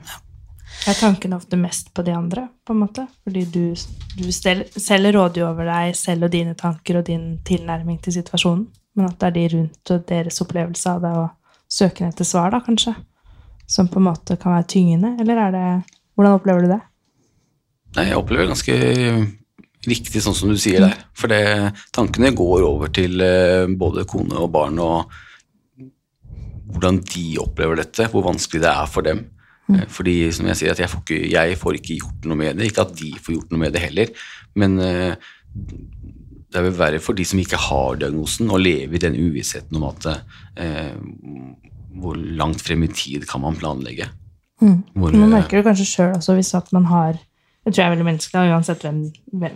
Er 0.88 0.98
tanken 0.98 1.34
ofte 1.36 1.56
mest 1.58 1.92
på 1.94 2.02
de 2.02 2.14
andre, 2.16 2.48
på 2.66 2.74
en 2.74 2.80
måte? 2.82 3.04
Fordi 3.22 3.44
du, 3.54 3.74
du 4.18 4.32
selv, 4.34 4.66
råder 5.14 5.42
jo 5.42 5.48
over 5.48 5.68
deg 5.68 5.94
selv 5.98 6.26
og 6.26 6.32
dine 6.34 6.56
tanker 6.58 6.98
og 6.98 7.06
din 7.06 7.36
tilnærming 7.46 8.00
til 8.02 8.16
situasjonen, 8.18 8.66
men 8.98 9.06
at 9.06 9.20
det 9.20 9.28
er 9.28 9.36
de 9.36 9.44
rundt 9.54 9.92
og 9.94 10.06
deres 10.08 10.42
opplevelse 10.42 10.90
av 10.90 11.04
det 11.04 11.12
og 11.20 11.28
søken 11.70 12.10
etter 12.10 12.26
svar, 12.26 12.50
da, 12.52 12.60
kanskje, 12.66 12.96
som 13.70 13.88
på 13.88 14.02
en 14.02 14.08
måte 14.10 14.36
kan 14.40 14.56
være 14.56 14.70
tyngende, 14.74 15.16
eller 15.22 15.46
er 15.48 15.58
det 15.58 15.66
Hvordan 16.12 16.34
opplever 16.36 16.60
du 16.60 16.68
det? 16.68 16.82
Nei, 17.96 18.02
jeg 18.10 18.18
opplever 18.18 18.44
det 18.44 18.50
ganske 18.50 18.74
riktig 19.88 20.20
sånn 20.20 20.36
som 20.36 20.50
du 20.52 20.58
sier 20.60 20.84
der. 20.84 20.98
For 21.16 21.32
det, 21.32 21.72
tankene 21.96 22.34
går 22.36 22.66
over 22.66 22.92
til 22.92 23.16
eh, 23.24 23.64
både 23.80 24.04
kone 24.08 24.36
og 24.36 24.50
barn 24.52 24.76
og 24.82 25.14
hvordan 26.72 27.00
de 27.12 27.26
opplever 27.42 27.82
dette, 27.82 28.08
hvor 28.10 28.26
vanskelig 28.26 28.64
det 28.64 28.72
er 28.72 28.90
for 28.90 29.06
dem. 29.06 29.26
Mm. 29.68 29.84
Fordi 29.92 30.16
som 30.34 30.48
jeg 30.50 30.58
sier, 30.58 30.74
at 30.74 30.82
jeg 30.82 30.90
får, 30.90 31.04
ikke, 31.04 31.20
jeg 31.30 31.58
får 31.60 31.78
ikke 31.78 31.98
gjort 32.00 32.28
noe 32.28 32.40
med 32.40 32.58
det. 32.58 32.68
Ikke 32.70 32.86
at 32.86 32.96
de 32.98 33.12
får 33.20 33.36
gjort 33.36 33.52
noe 33.54 33.62
med 33.62 33.74
det 33.76 33.84
heller. 33.84 34.12
Men 34.58 34.78
eh, 34.82 35.14
det 35.52 36.60
er 36.60 36.66
vel 36.66 36.76
verre 36.76 37.02
for 37.02 37.16
de 37.16 37.24
som 37.28 37.40
ikke 37.40 37.60
har 37.68 38.00
diagnosen, 38.00 38.50
å 38.52 38.60
leve 38.60 38.98
i 38.98 39.02
den 39.02 39.16
uvissheten 39.16 39.78
om 39.78 39.88
at 39.88 40.08
eh, 40.60 40.96
hvor 42.02 42.16
langt 42.16 42.64
frem 42.64 42.84
i 42.86 42.90
tid 42.92 43.24
kan 43.28 43.44
man 43.44 43.56
planlegge. 43.58 44.08
Hvor, 44.62 45.10
Man 45.10 45.26
eh, 45.26 45.32
merker 45.38 45.58
det 45.58 45.66
kanskje 45.66 45.88
sjøl 45.88 46.16
også 46.18 46.36
hvis 46.38 46.52
at 46.58 46.68
man 46.74 46.86
har 46.90 47.18
det 47.62 47.70
tror 47.70 47.78
jeg 47.78 47.86
er 47.86 47.92
veldig 47.92 48.06
menneskelig, 48.08 48.52
uansett 48.56 48.82
hvem, 48.82 48.98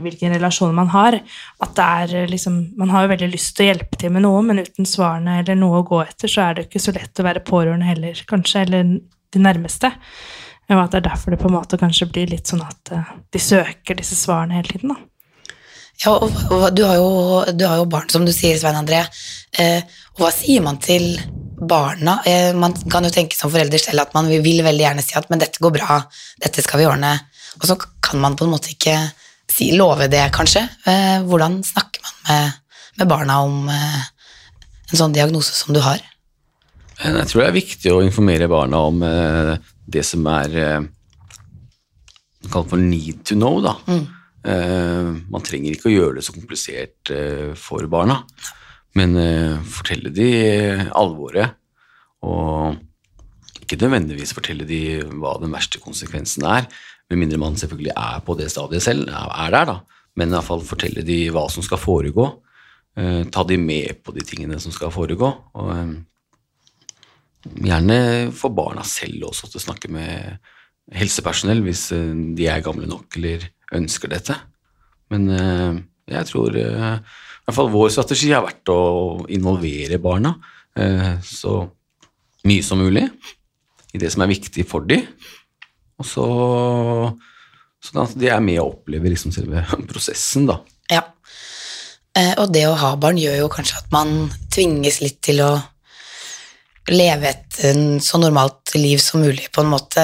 hvilken 0.05 0.35
relasjon 0.37 0.75
man 0.77 0.93
har. 0.93 1.19
At 1.65 1.81
er 1.83 2.15
eh, 2.23 2.29
liksom, 2.31 2.61
Man 2.79 2.93
har 2.95 3.05
jo 3.05 3.13
veldig 3.17 3.33
lyst 3.33 3.57
til 3.57 3.67
å 3.67 3.73
hjelpe 3.73 3.99
til 3.99 4.15
med 4.15 4.23
noe, 4.23 4.45
men 4.47 4.63
uten 4.63 4.87
svarene 4.87 5.41
eller 5.41 5.59
noe 5.59 5.81
å 5.81 5.87
gå 5.87 6.05
etter, 6.05 6.31
så 6.31 6.45
er 6.47 6.55
det 6.55 6.69
ikke 6.69 6.85
så 6.85 6.95
lett 6.95 7.19
å 7.19 7.27
være 7.27 7.43
pårørende 7.47 7.89
heller, 7.89 8.23
kanskje, 8.31 8.63
eller 8.63 8.95
de 9.35 9.43
nærmeste. 9.43 9.91
Og 10.71 10.81
at 10.83 10.95
det 10.95 11.01
er 11.01 11.09
derfor 11.11 11.35
det 11.35 11.41
på 11.43 11.51
en 11.51 11.57
måte 11.57 11.79
kanskje 11.79 12.09
blir 12.11 12.31
litt 12.31 12.51
sånn 12.51 12.63
at 12.63 12.95
eh, 12.95 13.13
de 13.35 13.43
søker 13.43 13.99
disse 13.99 14.19
svarene 14.19 14.59
hele 14.59 14.71
tiden. 14.71 14.95
da. 14.95 15.03
Ja, 16.05 16.13
og, 16.13 16.31
og 16.53 16.67
du, 16.77 16.85
har 16.85 16.99
jo, 16.99 17.11
du 17.57 17.65
har 17.67 17.81
jo 17.81 17.89
barn, 17.91 18.09
som 18.13 18.27
du 18.27 18.33
sier, 18.35 18.59
Svein 18.61 18.77
André. 18.79 19.01
Eh, 19.59 19.83
og 20.17 20.27
hva 20.27 20.33
sier 20.35 20.65
man 20.65 20.79
til 20.83 21.17
barna? 21.57 22.19
Eh, 22.29 22.51
man 22.55 22.75
kan 22.93 23.07
jo 23.07 23.13
tenke 23.15 23.39
som 23.39 23.53
forelder 23.53 23.81
selv 23.81 24.05
at 24.05 24.15
man 24.17 24.29
vil 24.31 24.63
veldig 24.67 24.85
gjerne 24.85 25.05
si 25.05 25.17
at 25.17 25.31
men 25.33 25.41
dette 25.41 25.63
går 25.63 25.75
bra, 25.79 26.03
dette 26.43 26.65
skal 26.65 26.83
vi 26.83 26.89
ordne. 26.91 27.15
Og 27.61 27.69
så 27.71 27.79
kan 27.79 28.21
man 28.23 28.37
på 28.39 28.47
en 28.47 28.53
måte 28.55 28.73
ikke 28.75 28.97
si, 29.51 29.71
love 29.77 30.09
det, 30.13 30.25
kanskje. 30.35 30.65
Eh, 30.89 31.23
hvordan 31.27 31.61
snakker 31.67 32.03
man 32.05 32.19
med, 32.29 32.59
med 33.01 33.11
barna 33.11 33.41
om 33.47 33.71
eh, 33.73 34.03
en 34.93 35.01
sånn 35.01 35.17
diagnose 35.17 35.55
som 35.57 35.75
du 35.77 35.81
har? 35.85 36.03
Jeg 36.97 37.29
tror 37.29 37.43
det 37.43 37.49
er 37.51 37.59
viktig 37.59 37.93
å 37.93 38.03
informere 38.05 38.49
barna 38.49 38.81
om 38.89 39.03
eh, 39.05 39.57
det 39.87 40.05
som 40.07 40.25
er 40.33 40.55
eh, 40.61 40.87
kalt 42.53 42.71
for 42.71 42.81
need 42.81 43.25
to 43.29 43.37
know. 43.37 43.61
Da. 43.65 43.77
Eh, 44.47 45.11
man 45.33 45.45
trenger 45.45 45.75
ikke 45.75 45.91
å 45.91 45.95
gjøre 45.95 46.19
det 46.19 46.27
så 46.27 46.35
komplisert 46.37 47.13
eh, 47.15 47.53
for 47.59 47.87
barna, 47.91 48.21
men 48.97 49.17
eh, 49.21 49.63
fortelle 49.77 50.13
de 50.15 50.29
alvoret. 50.97 51.57
Og 52.27 52.79
ikke 53.61 53.81
nødvendigvis 53.83 54.35
fortelle 54.37 54.67
de 54.69 55.01
hva 55.19 55.37
den 55.43 55.53
verste 55.55 55.83
konsekvensen 55.83 56.47
er, 56.49 56.69
med 57.11 57.21
mindre 57.21 57.39
man 57.39 57.57
selvfølgelig 57.59 57.95
er 57.95 58.25
på 58.27 58.35
det 58.39 58.51
stadiet 58.51 58.83
selv, 58.83 59.09
er 59.09 59.55
der, 59.55 59.71
da. 59.71 60.03
Men 60.17 60.31
i 60.31 60.37
hvert 60.37 60.49
fall 60.49 60.65
fortelle 60.67 61.05
de 61.07 61.21
hva 61.35 61.45
som 61.53 61.65
skal 61.65 61.79
foregå. 61.79 62.27
Eh, 62.97 63.23
ta 63.31 63.45
de 63.47 63.59
med 63.61 64.03
på 64.03 64.15
de 64.17 64.25
tingene 64.27 64.61
som 64.63 64.75
skal 64.75 64.95
foregå. 64.95 65.33
og... 65.55 65.73
Eh, 65.77 65.97
Gjerne 67.47 68.33
få 68.35 68.51
barna 68.51 68.83
selv 68.83 69.29
også 69.29 69.47
til 69.47 69.61
å 69.61 69.65
snakke 69.69 69.91
med 69.95 70.41
helsepersonell 70.97 71.61
hvis 71.63 71.85
eh, 71.95 72.09
de 72.35 72.49
er 72.51 72.65
gamle 72.65 72.89
nok 72.91 73.19
eller 73.21 73.45
ønsker 73.77 74.11
dette. 74.11 74.35
Men 75.15 75.29
eh, 75.31 75.79
jeg 76.11 76.29
tror 76.31 76.59
eh, 76.59 76.99
i 76.99 77.47
hvert 77.47 77.59
fall 77.59 77.71
vår 77.71 77.93
strategi 77.95 78.33
har 78.35 78.45
vært 78.47 78.73
å 78.73 78.81
involvere 79.31 80.01
barna 80.03 80.35
eh, 80.79 81.17
så 81.23 81.61
mye 82.47 82.67
som 82.67 82.83
mulig 82.83 83.07
i 83.95 84.03
det 84.03 84.11
som 84.13 84.25
er 84.27 84.33
viktig 84.35 84.67
for 84.69 84.87
dem. 84.87 85.07
Og 85.97 86.09
så 86.09 86.27
så 87.87 87.95
da, 88.01 88.07
de 88.19 88.31
er 88.33 88.43
med 88.43 88.59
og 88.63 88.81
opplever 88.81 89.13
liksom 89.13 89.35
selve 89.35 89.63
prosessen, 89.91 90.49
da. 90.49 90.59
Ja. 90.91 91.05
Eh, 92.17 92.35
og 92.41 92.51
det 92.55 92.67
å 92.69 92.77
ha 92.79 92.95
barn 93.01 93.21
gjør 93.21 93.43
jo 93.45 93.53
kanskje 93.53 93.81
at 93.83 93.91
man 93.95 94.31
tvinges 94.53 95.03
litt 95.05 95.21
til 95.25 95.43
å 95.45 95.53
leve 96.87 97.33
et 97.33 97.57
så 98.05 98.19
normalt 98.23 98.77
liv 98.79 99.01
som 99.03 99.23
mulig, 99.25 99.49
på 99.51 99.63
en 99.63 99.73
måte. 99.73 100.03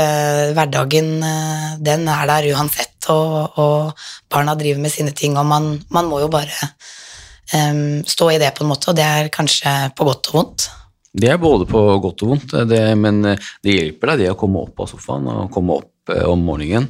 Hverdagen, 0.56 1.14
eh, 1.26 1.68
den 1.82 2.08
er 2.10 2.26
der 2.30 2.50
uansett, 2.52 2.96
og, 3.12 3.58
og 3.58 4.04
barna 4.30 4.56
driver 4.58 4.82
med 4.82 4.94
sine 4.94 5.14
ting, 5.16 5.38
og 5.38 5.46
man, 5.48 5.74
man 5.94 6.10
må 6.10 6.20
jo 6.22 6.30
bare 6.32 6.70
um, 7.54 8.02
stå 8.06 8.30
i 8.34 8.38
det, 8.42 8.52
på 8.56 8.66
en 8.66 8.72
måte, 8.72 8.90
og 8.90 8.98
det 8.98 9.06
er 9.06 9.32
kanskje 9.34 9.72
på 9.96 10.06
godt 10.06 10.30
og 10.32 10.38
vondt. 10.38 10.68
Det 11.12 11.28
er 11.28 11.40
både 11.40 11.66
på 11.68 11.80
godt 12.00 12.22
og 12.24 12.30
vondt, 12.30 12.54
det, 12.70 12.84
men 12.96 13.20
eh, 13.28 13.48
det 13.64 13.74
hjelper 13.76 14.12
deg 14.12 14.22
det 14.22 14.30
å 14.32 14.38
komme 14.40 14.62
opp 14.64 14.80
av 14.80 14.88
sofaen 14.88 15.28
og 15.28 15.50
komme 15.52 15.76
opp 15.82 16.12
eh, 16.14 16.24
om 16.24 16.40
morgenen. 16.46 16.88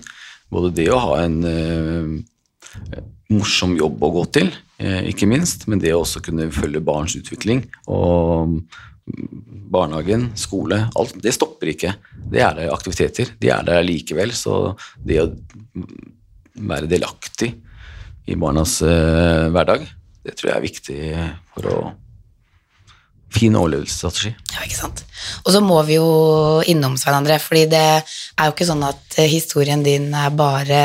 Både 0.53 0.71
det 0.77 0.87
å 0.93 1.01
ha 1.03 1.17
en 1.25 1.41
eh, 1.49 3.01
morsom 3.33 3.75
jobb 3.79 4.03
å 4.05 4.13
gå 4.15 4.25
til, 4.39 4.53
eh, 4.79 5.01
ikke 5.11 5.29
minst, 5.31 5.67
men 5.67 5.83
det 5.83 5.95
å 5.95 6.03
også 6.05 6.23
kunne 6.25 6.51
følge 6.55 6.85
barns 6.85 7.17
utvikling. 7.19 7.65
Og 7.91 8.53
mm, 8.53 8.61
barnehagen, 9.73 10.29
skole, 10.39 10.85
alt, 10.99 11.17
det 11.25 11.35
stopper 11.35 11.73
ikke. 11.73 11.95
Det 12.33 12.45
er 12.45 12.55
der 12.59 12.75
aktiviteter. 12.75 13.35
De 13.43 13.51
er 13.51 13.67
der 13.67 13.83
likevel, 13.87 14.35
så 14.37 14.77
det 15.03 15.23
å 15.25 15.31
mm, 15.33 15.89
være 16.69 16.91
delaktig 16.91 17.55
i 18.31 18.39
barnas 18.39 18.79
eh, 18.87 19.49
hverdag, 19.51 19.89
Det 20.23 20.37
tror 20.39 20.53
jeg 20.53 20.57
er 20.57 20.63
viktig 20.63 21.01
for 21.57 21.67
å 21.67 21.79
Fin 23.33 23.57
overlevelsesstrategi. 23.57 24.35
Ja, 24.53 24.67
ikke 24.67 24.77
sant. 24.77 25.05
Og 25.47 25.53
så 25.55 25.63
må 25.65 25.79
vi 25.89 25.97
jo 25.97 26.09
innom 26.69 26.99
Svein 27.01 27.17
André, 27.17 27.39
fordi 27.41 27.65
det 27.73 27.87
er 28.03 28.45
jo 28.45 28.53
ikke 28.53 28.69
sånn 28.69 28.85
at 28.85 29.19
eh, 29.19 29.31
historien 29.31 29.85
din 29.85 30.11
er 30.13 30.35
bare 30.37 30.83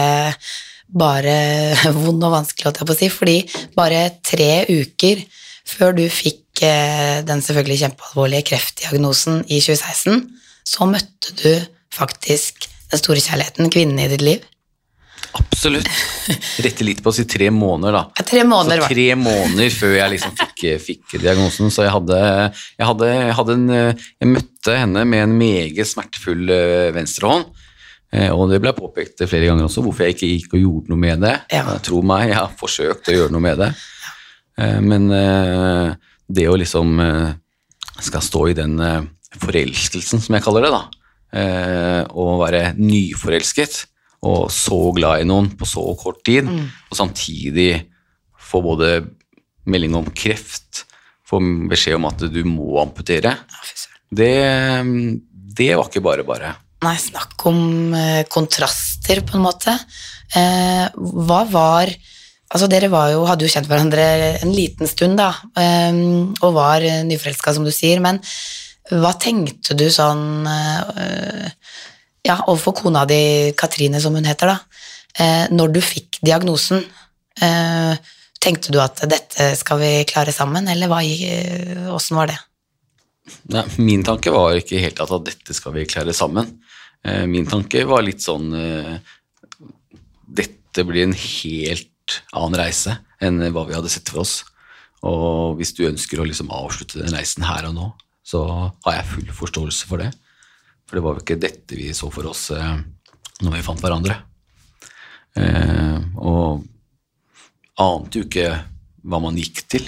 bare 0.87 1.35
vond 2.05 2.23
og 2.23 2.31
vanskelig, 2.31 2.69
holdt 2.69 2.81
jeg 2.81 2.87
på 2.87 2.95
å 2.95 2.99
si, 3.01 3.09
fordi 3.11 3.37
bare 3.75 4.03
tre 4.23 4.51
uker 4.69 5.25
før 5.67 5.97
du 5.97 6.05
fikk 6.07 6.63
eh, 6.63 7.19
den 7.27 7.43
selvfølgelig 7.43 7.81
kjempealvorlige 7.83 8.47
kreftdiagnosen 8.53 9.43
i 9.47 9.59
2016, 9.59 10.23
så 10.67 10.87
møtte 10.87 11.35
du 11.41 11.51
faktisk 11.93 12.69
den 12.91 13.01
store 13.01 13.23
kjærligheten, 13.23 13.71
kvinnen 13.73 13.99
i 13.99 14.07
ditt 14.11 14.23
liv. 14.23 14.45
Absolutt. 15.37 15.87
Rette 16.65 16.85
litt 16.85 16.99
på 17.05 17.11
å 17.11 17.15
si 17.15 17.23
tre 17.29 17.47
måneder, 17.53 17.93
da. 17.95 18.01
Ja, 18.19 18.25
tre 18.27 18.43
måneder, 18.47 18.81
så 18.83 18.89
tre 18.91 19.07
måneder 19.19 19.71
før 19.73 19.95
jeg 19.97 20.13
liksom 20.15 20.35
fikk, 20.39 20.65
fikk 20.83 21.15
diagnosen. 21.23 21.71
Så 21.73 21.85
jeg 21.85 21.93
hadde, 21.93 22.19
jeg 22.77 22.89
hadde, 22.89 23.09
jeg 23.13 23.37
hadde 23.39 23.55
en 23.57 23.69
Jeg 23.71 24.31
møtte 24.33 24.75
henne 24.81 25.05
med 25.07 25.23
en 25.27 25.37
meget 25.39 25.87
smertefull 25.89 26.49
eh, 26.53 26.89
venstrehånd. 26.95 27.47
Eh, 28.13 28.29
Og 28.31 28.49
det 28.51 28.61
ble 28.63 28.71
påpekt 28.77 29.23
flere 29.27 29.49
ganger 29.49 29.67
også, 29.67 29.83
hvorfor 29.85 30.05
jeg 30.07 30.15
ikke 30.17 30.31
gikk 30.33 30.53
og 30.57 30.63
gjorde 30.63 30.93
noe 30.93 31.01
med 31.05 31.23
det. 31.25 31.35
Ja. 31.53 31.63
Eh, 31.73 31.81
Tro 31.85 32.01
meg, 32.05 32.29
jeg 32.31 32.39
har 32.39 32.53
forsøkt 32.59 33.09
å 33.11 33.17
gjøre 33.17 33.33
noe 33.35 33.43
med 33.47 33.59
det. 33.63 33.71
Eh, 34.61 34.79
Men 34.83 35.09
eh, 35.11 35.91
det 36.27 36.47
å 36.51 36.55
liksom 36.59 36.97
eh, 37.03 37.29
skal 38.03 38.21
stå 38.25 38.45
i 38.51 38.55
den 38.57 38.79
eh, 38.83 39.01
forelskelsen, 39.41 40.21
som 40.23 40.35
jeg 40.37 40.43
kaller 40.45 40.65
det, 40.67 40.71
da, 40.73 40.83
eh, 41.39 42.01
og 42.15 42.39
være 42.45 42.73
nyforelsket, 42.79 43.85
og 44.25 44.49
så 44.53 44.77
glad 44.95 45.21
i 45.21 45.27
noen 45.29 45.51
på 45.57 45.67
så 45.69 45.83
kort 45.99 46.23
tid, 46.25 46.49
og 46.49 46.97
samtidig 46.97 47.71
få 48.47 48.63
både 48.65 48.91
melding 49.67 49.97
om 49.99 50.07
kreft, 50.15 50.85
få 51.27 51.41
beskjed 51.69 51.99
om 51.99 52.07
at 52.09 52.23
du 52.31 52.41
må 52.47 52.79
amputere, 52.81 53.35
det, 54.07 54.33
det 55.57 55.73
var 55.75 55.89
ikke 55.89 56.05
bare 56.05 56.25
bare. 56.27 56.53
Nei, 56.85 56.95
snakk 57.01 57.41
om 57.49 57.95
eh, 57.97 58.21
kontraster, 58.29 59.23
på 59.25 59.37
en 59.37 59.47
måte. 59.47 59.73
Eh, 60.35 60.85
hva 60.95 61.41
var 61.49 61.93
Altså, 62.47 62.69
dere 62.71 62.87
var 62.87 63.09
jo, 63.11 63.25
hadde 63.27 63.43
jo 63.43 63.51
kjent 63.51 63.65
hverandre 63.67 64.03
en 64.37 64.53
liten 64.55 64.87
stund, 64.87 65.17
da, 65.19 65.33
eh, 65.59 65.97
og 66.39 66.53
var 66.55 66.85
nyforelska, 67.03 67.51
som 67.57 67.65
du 67.67 67.73
sier, 67.75 67.99
men 67.99 68.21
hva 68.87 69.11
tenkte 69.19 69.75
du 69.75 69.89
sånn 69.91 70.47
eh, 70.47 71.49
Ja, 72.27 72.41
overfor 72.45 72.75
kona 72.75 73.05
di, 73.07 73.53
Katrine, 73.57 74.01
som 74.03 74.15
hun 74.17 74.27
heter, 74.27 74.51
da, 74.51 74.57
eh, 75.15 75.45
når 75.53 75.73
du 75.77 75.81
fikk 75.81 76.19
diagnosen, 76.25 76.83
eh, 77.41 77.95
tenkte 78.43 78.73
du 78.73 78.81
at 78.83 79.01
dette 79.09 79.53
skal 79.55 79.79
vi 79.79 79.91
klare 80.09 80.33
sammen, 80.35 80.67
eller 80.67 80.91
hva, 80.91 80.99
eh, 81.03 81.87
åssen 81.93 82.19
var 82.19 82.27
det? 82.27 82.37
Nei, 83.51 83.63
min 83.77 84.03
tanke 84.07 84.31
var 84.31 84.55
ikke 84.59 84.79
helt 84.79 84.99
at 85.03 85.11
dette 85.25 85.55
skal 85.55 85.73
vi 85.75 85.87
klare 85.89 86.13
sammen. 86.15 86.59
Eh, 87.03 87.25
Min 87.27 87.47
tanke 87.47 87.85
var 87.87 88.03
litt 88.05 88.23
sånn 88.23 88.51
eh, 88.55 88.97
Dette 90.27 90.83
blir 90.87 91.05
en 91.07 91.15
helt 91.15 92.21
annen 92.35 92.59
reise 92.59 92.97
enn 93.23 93.39
hva 93.53 93.65
vi 93.67 93.75
hadde 93.75 93.89
sett 93.91 94.09
for 94.11 94.23
oss. 94.23 94.43
Og 95.07 95.57
hvis 95.59 95.73
du 95.77 95.85
ønsker 95.87 96.19
å 96.19 96.27
liksom 96.27 96.51
avslutte 96.53 96.99
den 97.01 97.13
reisen 97.15 97.45
her 97.47 97.67
og 97.69 97.75
nå, 97.77 97.87
så 98.27 98.43
har 98.85 98.97
jeg 98.97 99.09
full 99.13 99.31
forståelse 99.39 99.87
for 99.89 100.03
det. 100.03 100.11
For 100.87 100.97
det 100.97 101.03
var 101.03 101.17
jo 101.17 101.25
ikke 101.25 101.41
dette 101.41 101.77
vi 101.77 101.91
så 101.95 102.09
for 102.13 102.29
oss 102.31 102.47
eh, 102.55 102.77
når 103.43 103.57
vi 103.57 103.65
fant 103.65 103.83
hverandre. 103.83 104.15
Eh, 105.37 105.97
og 106.23 106.63
ante 107.77 108.21
jo 108.21 108.27
ikke 108.27 108.49
hva 109.07 109.19
man 109.23 109.37
gikk 109.39 109.65
til, 109.69 109.85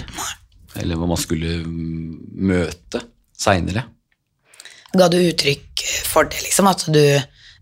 eller 0.78 1.00
hva 1.00 1.08
man 1.10 1.20
skulle 1.20 1.60
møte 1.66 3.02
seinere. 3.36 3.86
Ga 4.96 5.06
du 5.10 5.18
uttrykk 5.22 5.84
for 6.08 6.28
det, 6.30 6.42
liksom, 6.44 6.68
at 6.70 6.84
du 6.90 7.02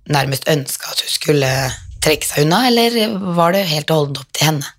nærmest 0.08 0.48
ønska 0.48 0.92
at 0.92 1.04
hun 1.04 1.12
skulle 1.12 1.52
trekke 2.02 2.26
seg 2.26 2.46
unna, 2.46 2.64
eller 2.70 3.16
var 3.36 3.54
det 3.54 3.66
helt 3.70 3.90
å 3.92 4.00
holdent 4.00 4.22
opp 4.22 4.34
til 4.34 4.50
henne? 4.50 4.74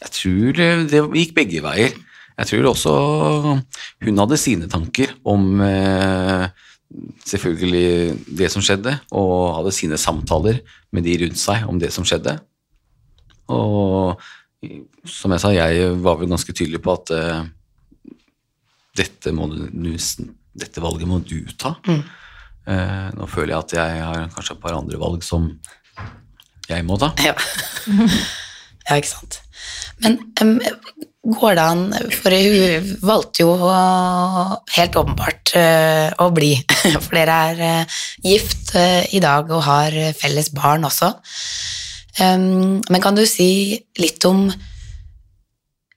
Jeg 0.00 0.14
tror 0.16 0.56
det, 0.56 0.70
det 0.92 1.02
gikk 1.20 1.36
begge 1.36 1.62
veier. 1.64 1.96
Jeg 2.40 2.48
tror 2.48 2.70
også 2.70 2.92
hun 4.06 4.20
hadde 4.22 4.38
sine 4.40 4.68
tanker 4.72 5.12
om 5.28 5.60
eh, 5.64 6.46
selvfølgelig 7.26 8.18
det 8.38 8.50
som 8.52 8.64
skjedde, 8.64 8.96
og 9.14 9.56
hadde 9.58 9.74
sine 9.74 9.98
samtaler 10.00 10.60
med 10.94 11.06
de 11.06 11.16
rundt 11.24 11.40
seg 11.40 11.66
om 11.70 11.78
det 11.80 11.92
som 11.94 12.06
skjedde. 12.08 12.36
Og 13.50 14.20
som 15.08 15.32
jeg 15.32 15.42
sa, 15.42 15.52
jeg 15.54 15.94
var 16.02 16.18
vel 16.20 16.30
ganske 16.30 16.52
tydelig 16.52 16.82
på 16.84 16.94
at 16.94 17.12
uh, 17.16 17.44
dette, 18.98 19.32
må 19.32 19.48
dette 19.50 20.82
valget 20.82 21.08
må 21.08 21.20
du 21.24 21.38
ta. 21.58 21.76
Eh, 22.70 23.06
nå 23.16 23.26
føler 23.30 23.54
jeg 23.54 23.64
at 23.64 23.72
jeg 23.78 24.02
har 24.04 24.26
kanskje 24.34 24.54
et 24.56 24.62
par 24.62 24.76
andre 24.76 24.98
valg 25.00 25.24
som 25.26 25.48
jeg 26.68 26.84
må 26.86 26.98
ta. 27.00 27.10
Ja, 27.24 27.32
ja 28.86 28.98
ikke 29.00 29.10
sant. 29.10 29.40
Men 30.04 30.20
em, 30.42 30.58
går 31.20 31.56
det 31.58 31.64
an 31.64 31.82
For 32.14 32.32
hun 32.32 32.94
valgte 33.04 33.44
jo 33.44 33.52
helt 34.76 34.96
åpenbart 34.96 35.52
eh, 35.58 36.08
å 36.20 36.30
bli, 36.34 36.54
for 37.04 37.16
dere 37.16 37.36
er 37.50 37.62
eh, 37.66 38.00
gift 38.24 38.74
eh, 38.78 39.04
i 39.16 39.20
dag 39.22 39.50
og 39.52 39.64
har 39.66 39.96
felles 40.16 40.52
barn 40.54 40.86
også. 40.88 41.12
Men 42.20 43.00
kan 43.00 43.16
du 43.16 43.22
si 43.24 43.78
litt 43.96 44.24
om 44.28 44.42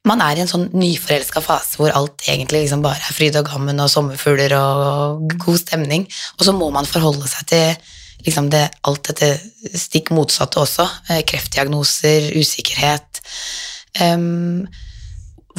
man 0.07 0.21
er 0.23 0.37
i 0.37 0.43
en 0.43 0.47
sånn 0.47 0.69
nyforelska 0.71 1.41
fase 1.43 1.79
hvor 1.79 1.91
alt 1.95 2.21
egentlig 2.29 2.61
liksom 2.61 2.83
bare 2.83 3.01
er 3.01 3.17
fryd 3.17 3.35
og 3.39 3.49
gammen 3.49 3.81
og 3.81 3.91
sommerfugler 3.91 4.53
og 4.55 5.33
god 5.41 5.59
stemning, 5.59 6.05
og 6.37 6.45
så 6.47 6.53
må 6.55 6.69
man 6.71 6.87
forholde 6.87 7.27
seg 7.27 7.49
til 7.49 7.91
liksom 8.23 8.47
det, 8.53 8.61
alt 8.87 9.09
dette 9.09 9.33
stikk 9.75 10.13
motsatte 10.15 10.61
også. 10.61 10.85
Kreftdiagnoser, 11.27 12.29
usikkerhet. 12.39 13.19
Em, 13.99 14.63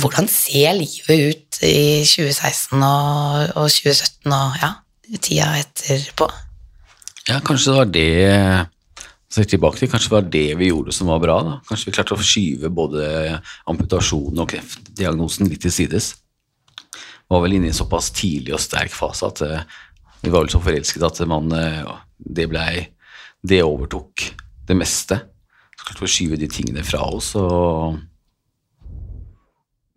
hvordan 0.01 0.29
ser 0.31 0.75
livet 0.77 1.35
ut 1.35 1.61
i 1.63 2.03
2016 2.07 2.83
og, 2.83 3.53
og 3.55 3.69
2017 3.71 4.35
og 4.35 4.59
ja, 4.63 4.73
tida 5.21 5.53
etterpå? 5.61 6.29
Ja, 7.29 7.39
kanskje 7.45 7.71
det 7.71 7.77
var 7.79 7.93
det 7.95 9.49
tilbake 9.51 9.81
til, 9.81 9.91
kanskje 9.91 10.11
det 10.11 10.15
var 10.15 10.27
det 10.31 10.49
vi 10.61 10.69
gjorde 10.69 10.93
som 10.95 11.11
var 11.11 11.23
bra. 11.23 11.39
da. 11.43 11.55
Kanskje 11.69 11.89
vi 11.89 11.95
klarte 11.97 12.15
å 12.15 12.27
skyve 12.27 12.71
både 12.71 13.07
amputasjonen 13.71 14.43
og 14.45 14.51
kreftdiagnosen 14.53 15.51
litt 15.51 15.65
til 15.65 15.75
sides. 15.75 16.13
Vi 16.15 17.33
Var 17.33 17.43
vel 17.43 17.57
inne 17.57 17.71
i 17.71 17.73
en 17.73 17.77
såpass 17.77 18.11
tidlig 18.15 18.55
og 18.55 18.63
sterk 18.63 18.93
fase 18.95 19.27
at 19.27 19.41
eh, 19.43 19.65
vi 20.23 20.31
var 20.31 20.45
vel 20.45 20.53
så 20.53 20.61
forelsket 20.63 21.03
at 21.07 21.23
man, 21.29 21.51
eh, 21.53 21.95
det 22.19 22.49
blei 22.49 22.91
Det 23.45 23.61
overtok 23.61 24.23
det 24.65 24.77
meste. 24.77 25.19
Så 25.77 25.85
klarte 25.85 26.01
vi 26.01 26.07
å 26.09 26.15
skyve 26.15 26.37
de 26.41 26.47
tingene 26.49 26.85
fra 26.85 27.03
oss 27.13 27.35
og 27.37 27.99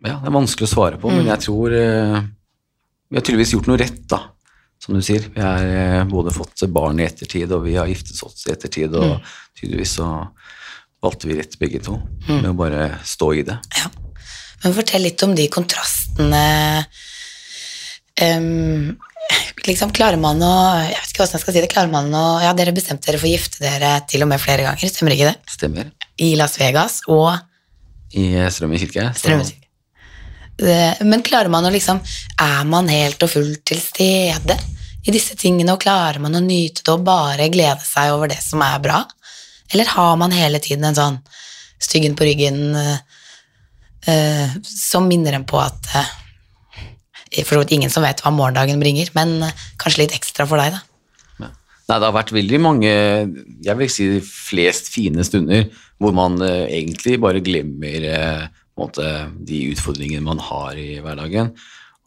Ja, 0.07 0.17
det 0.23 0.31
er 0.31 0.37
vanskelig 0.37 0.69
å 0.69 0.71
svare 0.71 0.99
på, 1.01 1.11
men 1.13 1.29
jeg 1.29 1.43
tror 1.43 1.75
eh, 1.75 2.17
vi 3.07 3.19
har 3.19 3.23
tydeligvis 3.25 3.53
gjort 3.57 3.69
noe 3.71 3.79
rett, 3.81 4.03
da 4.09 4.23
som 4.83 4.95
du 4.95 5.01
sier. 5.03 5.25
Vi 5.33 5.41
har 5.41 5.65
eh, 5.65 6.03
både 6.07 6.33
fått 6.35 6.63
barn 6.73 6.99
i 7.01 7.07
ettertid, 7.07 7.51
og 7.51 7.65
vi 7.65 7.75
har 7.77 7.89
giftet 7.89 8.21
oss 8.23 8.45
i 8.47 8.53
ettertid, 8.53 8.93
og 8.95 9.17
tydeligvis 9.57 9.97
så 9.99 10.11
valgte 11.03 11.29
vi 11.29 11.37
rett 11.37 11.57
begge 11.61 11.81
to, 11.83 11.99
med 12.27 12.51
å 12.51 12.57
bare 12.57 12.89
stå 13.05 13.31
i 13.37 13.43
det. 13.47 13.57
Ja. 13.77 13.91
Men 14.63 14.73
fortell 14.73 15.03
litt 15.05 15.21
om 15.21 15.35
de 15.37 15.43
kontrastene 15.53 16.39
um, 18.25 18.95
liksom 19.67 19.91
Klarer 19.93 20.17
man 20.17 20.41
å 20.41 20.49
Jeg 20.81 20.95
vet 20.95 21.11
ikke 21.11 21.21
hvordan 21.21 21.35
jeg 21.37 21.43
skal 21.43 21.53
si 21.53 21.61
det. 21.61 21.69
Klarer 21.69 21.91
man 21.93 22.09
å 22.17 22.23
Ja, 22.41 22.55
dere 22.57 22.73
bestemte 22.73 23.05
dere 23.05 23.21
for 23.21 23.29
å 23.29 23.35
gifte 23.35 23.61
dere 23.61 23.91
til 24.09 24.25
og 24.25 24.31
med 24.31 24.41
flere 24.41 24.65
ganger, 24.65 24.89
stemmer 24.89 25.13
ikke 25.13 25.29
det? 25.29 25.53
Stemmer. 25.53 25.93
I 26.17 26.31
Las 26.41 26.57
Vegas 26.57 27.03
og 27.05 27.29
I 28.17 28.31
Strømmen 28.49 28.81
kirke. 28.81 29.11
Strømmen 29.13 29.45
Strømmusikk. 29.45 29.66
Det- 30.57 31.05
Men 31.05 31.21
klarer 31.23 31.49
man 31.49 31.65
å 31.65 31.71
liksom 31.71 31.99
Er 32.39 32.63
man 32.65 32.87
helt 32.87 33.21
og 33.23 33.29
fullt 33.29 33.65
til 33.65 33.79
stede 33.79 34.57
i 35.07 35.11
disse 35.11 35.37
tingene, 35.39 35.71
og 35.71 35.79
klarer 35.79 36.19
man 36.19 36.35
å 36.35 36.43
nyte 36.43 36.83
det 36.83 36.91
og 36.91 37.05
bare 37.05 37.47
glede 37.47 37.79
seg 37.79 38.11
over 38.11 38.27
det 38.27 38.41
som 38.43 38.59
er 38.61 38.79
bra? 38.79 39.05
Eller 39.71 39.85
har 39.85 40.17
man 40.17 40.31
hele 40.31 40.59
tiden 40.59 40.83
en 40.83 40.97
sånn 40.97 41.19
styggen 41.79 42.15
på 42.17 42.25
ryggen 42.27 42.75
eh, 42.75 42.97
eh, 44.11 44.49
som 44.63 45.07
minner 45.07 45.37
en 45.37 45.45
på 45.47 45.61
at 45.61 45.87
uh, 45.95 46.11
For 47.43 47.55
så 47.55 47.61
vidt 47.61 47.71
ingen 47.77 47.89
som 47.89 48.03
vet 48.03 48.19
hva 48.19 48.33
morgendagen 48.35 48.79
bringer, 48.79 49.07
men 49.15 49.43
uh, 49.43 49.51
kanskje 49.79 50.03
litt 50.03 50.15
ekstra 50.17 50.47
for 50.47 50.59
deg, 50.59 50.75
da. 50.75 50.83
Nei, 51.87 51.99
det 52.01 52.03
har 52.03 52.15
vært 52.17 52.33
veldig 52.35 52.59
mange, 52.59 52.93
jeg 53.63 53.79
vil 53.79 53.91
si 53.91 54.07
de 54.17 54.21
flest 54.27 54.89
fine 54.91 55.23
stunder, 55.23 55.69
hvor 56.03 56.11
man 56.15 56.35
eh, 56.43 56.65
egentlig 56.81 57.15
bare 57.23 57.39
glemmer 57.43 58.07
eh, 58.11 58.41
måte, 58.77 59.07
de 59.47 59.65
utfordringene 59.73 60.25
man 60.25 60.41
har 60.43 60.77
i 60.79 60.99
hverdagen. 61.03 61.53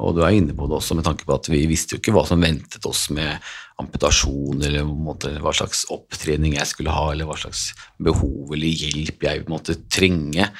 Og 0.00 0.14
du 0.16 0.22
er 0.24 0.32
inne 0.32 0.54
på 0.56 0.64
det 0.68 0.78
også 0.78 0.96
med 0.96 1.04
tanke 1.04 1.26
på 1.28 1.34
at 1.36 1.48
vi 1.52 1.66
visste 1.68 1.96
jo 1.96 2.00
ikke 2.00 2.14
hva 2.16 2.22
som 2.28 2.40
ventet 2.40 2.86
oss 2.88 3.08
med 3.12 3.36
amputasjon, 3.80 4.62
eller 4.64 4.84
måte, 4.88 5.34
hva 5.42 5.52
slags 5.56 5.84
opptrening 5.92 6.56
jeg 6.56 6.68
skulle 6.70 6.94
ha, 6.94 7.10
eller 7.12 7.28
hva 7.28 7.36
slags 7.40 7.70
behov 8.00 8.54
eller 8.56 8.68
hjelp 8.68 9.26
jeg 9.28 9.46
måtte 9.50 9.76
trenge. 9.92 10.50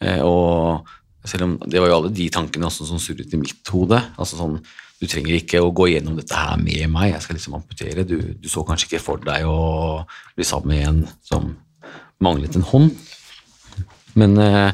Eh, 0.00 0.20
Og 0.24 0.86
Selv 1.28 1.44
om 1.44 1.58
det 1.68 1.76
var 1.76 1.90
jo 1.90 1.96
alle 1.98 2.10
de 2.16 2.30
tankene 2.32 2.64
også 2.64 2.86
som 2.88 2.96
surret 2.96 3.34
i 3.36 3.36
mitt 3.36 3.68
hode. 3.68 3.98
Altså 4.16 4.38
sånn, 4.38 4.54
Du 5.00 5.06
trenger 5.08 5.32
ikke 5.36 5.60
å 5.64 5.72
gå 5.72 5.86
gjennom 5.94 6.16
dette 6.16 6.36
her 6.36 6.56
med 6.60 6.88
meg, 6.92 7.14
jeg 7.14 7.22
skal 7.24 7.36
liksom 7.36 7.54
amputere. 7.56 8.04
Du, 8.04 8.18
du 8.36 8.48
så 8.48 8.64
kanskje 8.68 8.86
ikke 8.88 9.04
for 9.04 9.20
deg 9.24 9.46
å 9.48 10.04
bli 10.36 10.44
sammen 10.44 10.68
med 10.68 10.88
en 10.88 10.98
som 11.24 11.56
manglet 12.20 12.56
en 12.56 12.66
hånd. 12.68 12.90
Men 14.20 14.36
eh, 14.36 14.72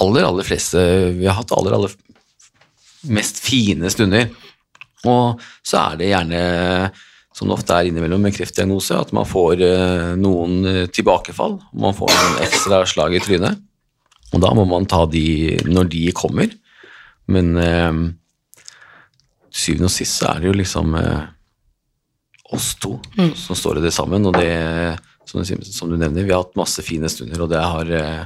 aller, 0.00 0.26
aller 0.26 0.46
fleste 0.46 0.80
Vi 1.16 1.26
har 1.26 1.38
hatt 1.38 1.52
aller, 1.56 1.76
aller 1.76 1.94
mest 3.10 3.40
fine 3.42 3.90
stunder. 3.92 4.28
Og 5.08 5.40
så 5.64 5.80
er 5.80 5.96
det 6.00 6.10
gjerne, 6.10 6.40
som 7.36 7.48
det 7.48 7.56
ofte 7.56 7.76
er 7.76 7.88
innimellom 7.88 8.20
med 8.26 8.36
kreftdiagnose, 8.36 8.98
at 9.00 9.14
man 9.16 9.28
får 9.28 9.64
eh, 9.64 10.10
noen 10.20 10.86
tilbakefall. 10.92 11.56
Man 11.72 11.96
får 11.96 12.12
en 12.12 12.40
ekstra 12.44 12.82
slag 12.88 13.16
i 13.16 13.22
trynet. 13.24 13.60
Og 14.30 14.42
da 14.44 14.52
må 14.54 14.66
man 14.68 14.86
ta 14.86 15.06
de 15.10 15.58
når 15.66 15.88
de 15.90 16.04
kommer. 16.16 16.52
Men 17.30 17.54
eh, 17.58 18.00
syvende 19.50 19.90
og 19.90 19.94
sist 19.94 20.20
så 20.20 20.34
er 20.34 20.42
det 20.42 20.50
jo 20.50 20.58
liksom 20.60 20.94
eh, 20.98 21.22
oss 22.54 22.74
to 22.82 22.96
som 23.38 23.58
står 23.58 23.80
i 23.80 23.86
det 23.86 23.94
sammen. 23.94 24.26
Og 24.26 24.36
det, 24.38 24.50
som 25.28 25.42
du, 25.42 25.66
som 25.66 25.90
du 25.90 25.96
nevner, 25.96 26.24
vi 26.24 26.34
har 26.34 26.44
hatt 26.44 26.58
masse 26.58 26.82
fine 26.86 27.10
stunder, 27.10 27.42
og 27.44 27.52
det 27.52 27.62
har 27.62 27.92
eh, 27.96 28.24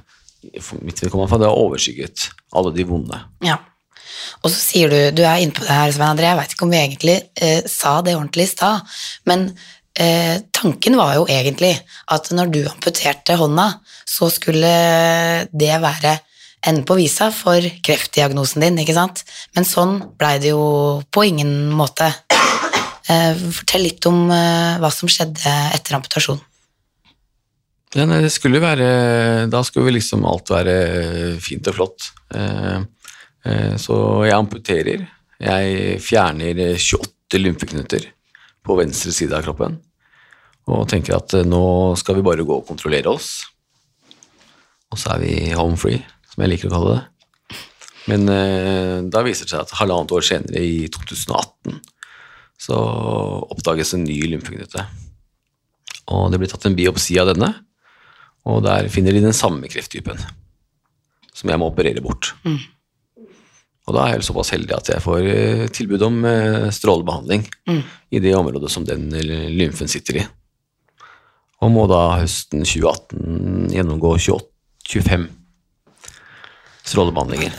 for 0.63 0.83
mitt 0.85 1.01
vedkommende 1.03 1.41
det 1.41 1.49
har 1.51 1.61
overskygget 1.61 2.29
alle 2.55 2.75
de 2.75 2.87
vonde. 2.89 3.21
Ja. 3.45 3.61
Og 4.43 4.51
så 4.53 4.59
sier 4.59 4.93
du, 4.93 4.99
du 5.17 5.23
er 5.25 5.41
inne 5.43 5.55
på 5.55 5.65
det 5.65 5.73
her, 5.73 5.93
Svein 5.95 6.15
André, 6.15 6.29
jeg 6.31 6.41
vet 6.41 6.55
ikke 6.55 6.67
om 6.67 6.75
vi 6.75 6.81
egentlig 6.81 7.17
eh, 7.41 7.65
sa 7.71 7.97
det 8.05 8.17
ordentlig 8.17 8.47
i 8.47 8.53
stad, 8.53 8.95
men 9.29 9.49
eh, 10.01 10.37
tanken 10.55 10.99
var 11.01 11.17
jo 11.19 11.27
egentlig 11.31 11.73
at 12.13 12.31
når 12.35 12.53
du 12.53 12.61
amputerte 12.69 13.39
hånda, 13.41 13.69
så 14.09 14.31
skulle 14.33 14.75
det 15.53 15.75
være 15.83 16.19
enden 16.65 16.85
på 16.89 16.97
visa 16.97 17.29
for 17.35 17.65
kreftdiagnosen 17.85 18.65
din, 18.65 18.81
ikke 18.81 18.97
sant? 18.97 19.25
Men 19.57 19.69
sånn 19.69 19.99
blei 20.19 20.39
det 20.41 20.55
jo 20.55 21.03
på 21.13 21.27
ingen 21.29 21.73
måte. 21.77 22.09
Eh, 23.05 23.37
fortell 23.37 23.85
litt 23.85 24.07
om 24.09 24.31
eh, 24.33 24.79
hva 24.81 24.89
som 24.89 25.11
skjedde 25.13 25.57
etter 25.77 25.99
amputasjon. 25.99 26.41
Ja, 27.95 28.09
nei, 28.11 28.25
det 28.25 28.33
skulle 28.35 28.59
være 28.59 29.47
Da 29.51 29.61
skulle 29.63 29.95
liksom 29.95 30.25
alt 30.27 30.51
være 30.51 30.75
fint 31.43 31.69
og 31.71 31.77
flott. 31.77 32.11
Eh, 32.35 32.81
eh, 33.47 33.75
så 33.79 33.97
jeg 34.27 34.35
amputerer. 34.35 35.05
Jeg 35.39 35.99
fjerner 36.03 36.59
28 36.75 37.39
lymfeknuter 37.39 38.09
på 38.65 38.77
venstre 38.81 39.13
side 39.15 39.37
av 39.37 39.45
kroppen. 39.47 39.77
Og 40.75 40.89
tenker 40.91 41.19
at 41.21 41.37
eh, 41.39 41.47
nå 41.47 41.95
skal 42.01 42.19
vi 42.19 42.25
bare 42.27 42.47
gå 42.47 42.57
og 42.61 42.67
kontrollere 42.67 43.13
oss. 43.13 43.45
Og 44.91 44.99
så 44.99 45.15
er 45.15 45.23
vi 45.23 45.35
home 45.55 45.79
free, 45.79 46.01
som 46.33 46.43
jeg 46.43 46.51
liker 46.51 46.71
å 46.71 46.75
kalle 46.75 46.97
det. 46.97 47.61
Men 48.11 48.27
eh, 48.33 48.97
da 49.07 49.23
viser 49.25 49.47
det 49.47 49.55
seg 49.55 49.63
at 49.63 49.77
halvannet 49.79 50.15
år 50.17 50.27
senere, 50.27 50.65
i 50.65 50.89
2018, 50.93 51.79
så 52.65 52.81
oppdages 53.55 53.95
en 53.95 54.03
ny 54.07 54.19
lymfeknute. 54.33 54.83
Og 56.15 56.27
det 56.33 56.43
blir 56.43 56.51
tatt 56.51 56.67
en 56.69 56.77
biopsi 56.77 57.17
av 57.23 57.31
denne, 57.31 57.53
og 58.45 58.63
der 58.67 58.89
finner 58.93 59.15
de 59.15 59.25
den 59.25 59.37
samme 59.37 59.69
krefttypen 59.73 60.21
som 61.35 61.51
jeg 61.51 61.59
må 61.59 61.67
operere 61.71 62.03
bort. 62.05 62.33
Og 63.85 63.97
da 63.97 64.07
er 64.07 64.15
jeg 64.15 64.29
såpass 64.29 64.53
heldig 64.55 64.77
at 64.77 64.89
jeg 64.95 65.03
får 65.05 65.27
eh, 65.29 65.65
tilbud 65.69 66.03
om 66.07 66.23
strålebehandling 66.25 66.73
strålebehandling 66.73 67.43
i 68.15 68.21
det 68.23 68.33
området 68.39 68.71
som 68.73 68.87
den 68.89 69.11
eh, 69.13 69.51
lymfen 69.53 69.91
sitter 69.91 70.23
i. 70.23 70.27
Og 71.65 71.73
må 71.73 71.85
da 71.91 72.21
høsten 72.21 72.65
2018 72.65 73.73
gjennomgå 73.75 74.15
28, 74.17 74.47
25 74.89 75.29
strålebehandlinger. 76.85 77.53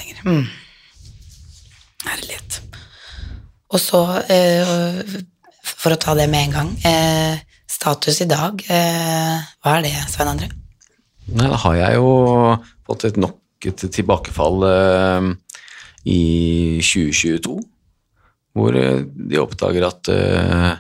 Herlighet. 2.06 2.60
Og 3.74 3.82
så, 3.82 4.02
eh, 4.30 5.16
for 5.66 5.94
å 5.94 6.00
ta 6.00 6.14
det 6.16 6.30
med 6.30 6.48
en 6.48 6.56
gang, 6.58 6.70
eh, 6.86 7.40
status 7.68 8.22
i 8.22 8.30
dag, 8.30 8.62
eh, 8.70 9.42
hva 9.64 9.78
er 9.78 9.82
det, 9.82 9.96
Svein 10.10 10.30
André? 10.30 10.65
Nei, 11.34 11.48
da 11.50 11.58
har 11.58 11.78
jeg 11.80 11.98
jo 11.98 12.10
fått 12.86 13.08
et 13.10 13.18
nok 13.18 13.42
et 13.66 13.82
tilbakefall 13.96 14.66
eh, 14.68 15.30
i 16.12 16.22
2022, 16.86 17.56
hvor 18.54 18.78
eh, 18.78 19.02
de 19.02 19.40
oppdager 19.42 19.88
at 19.88 20.12
eh, 20.14 20.74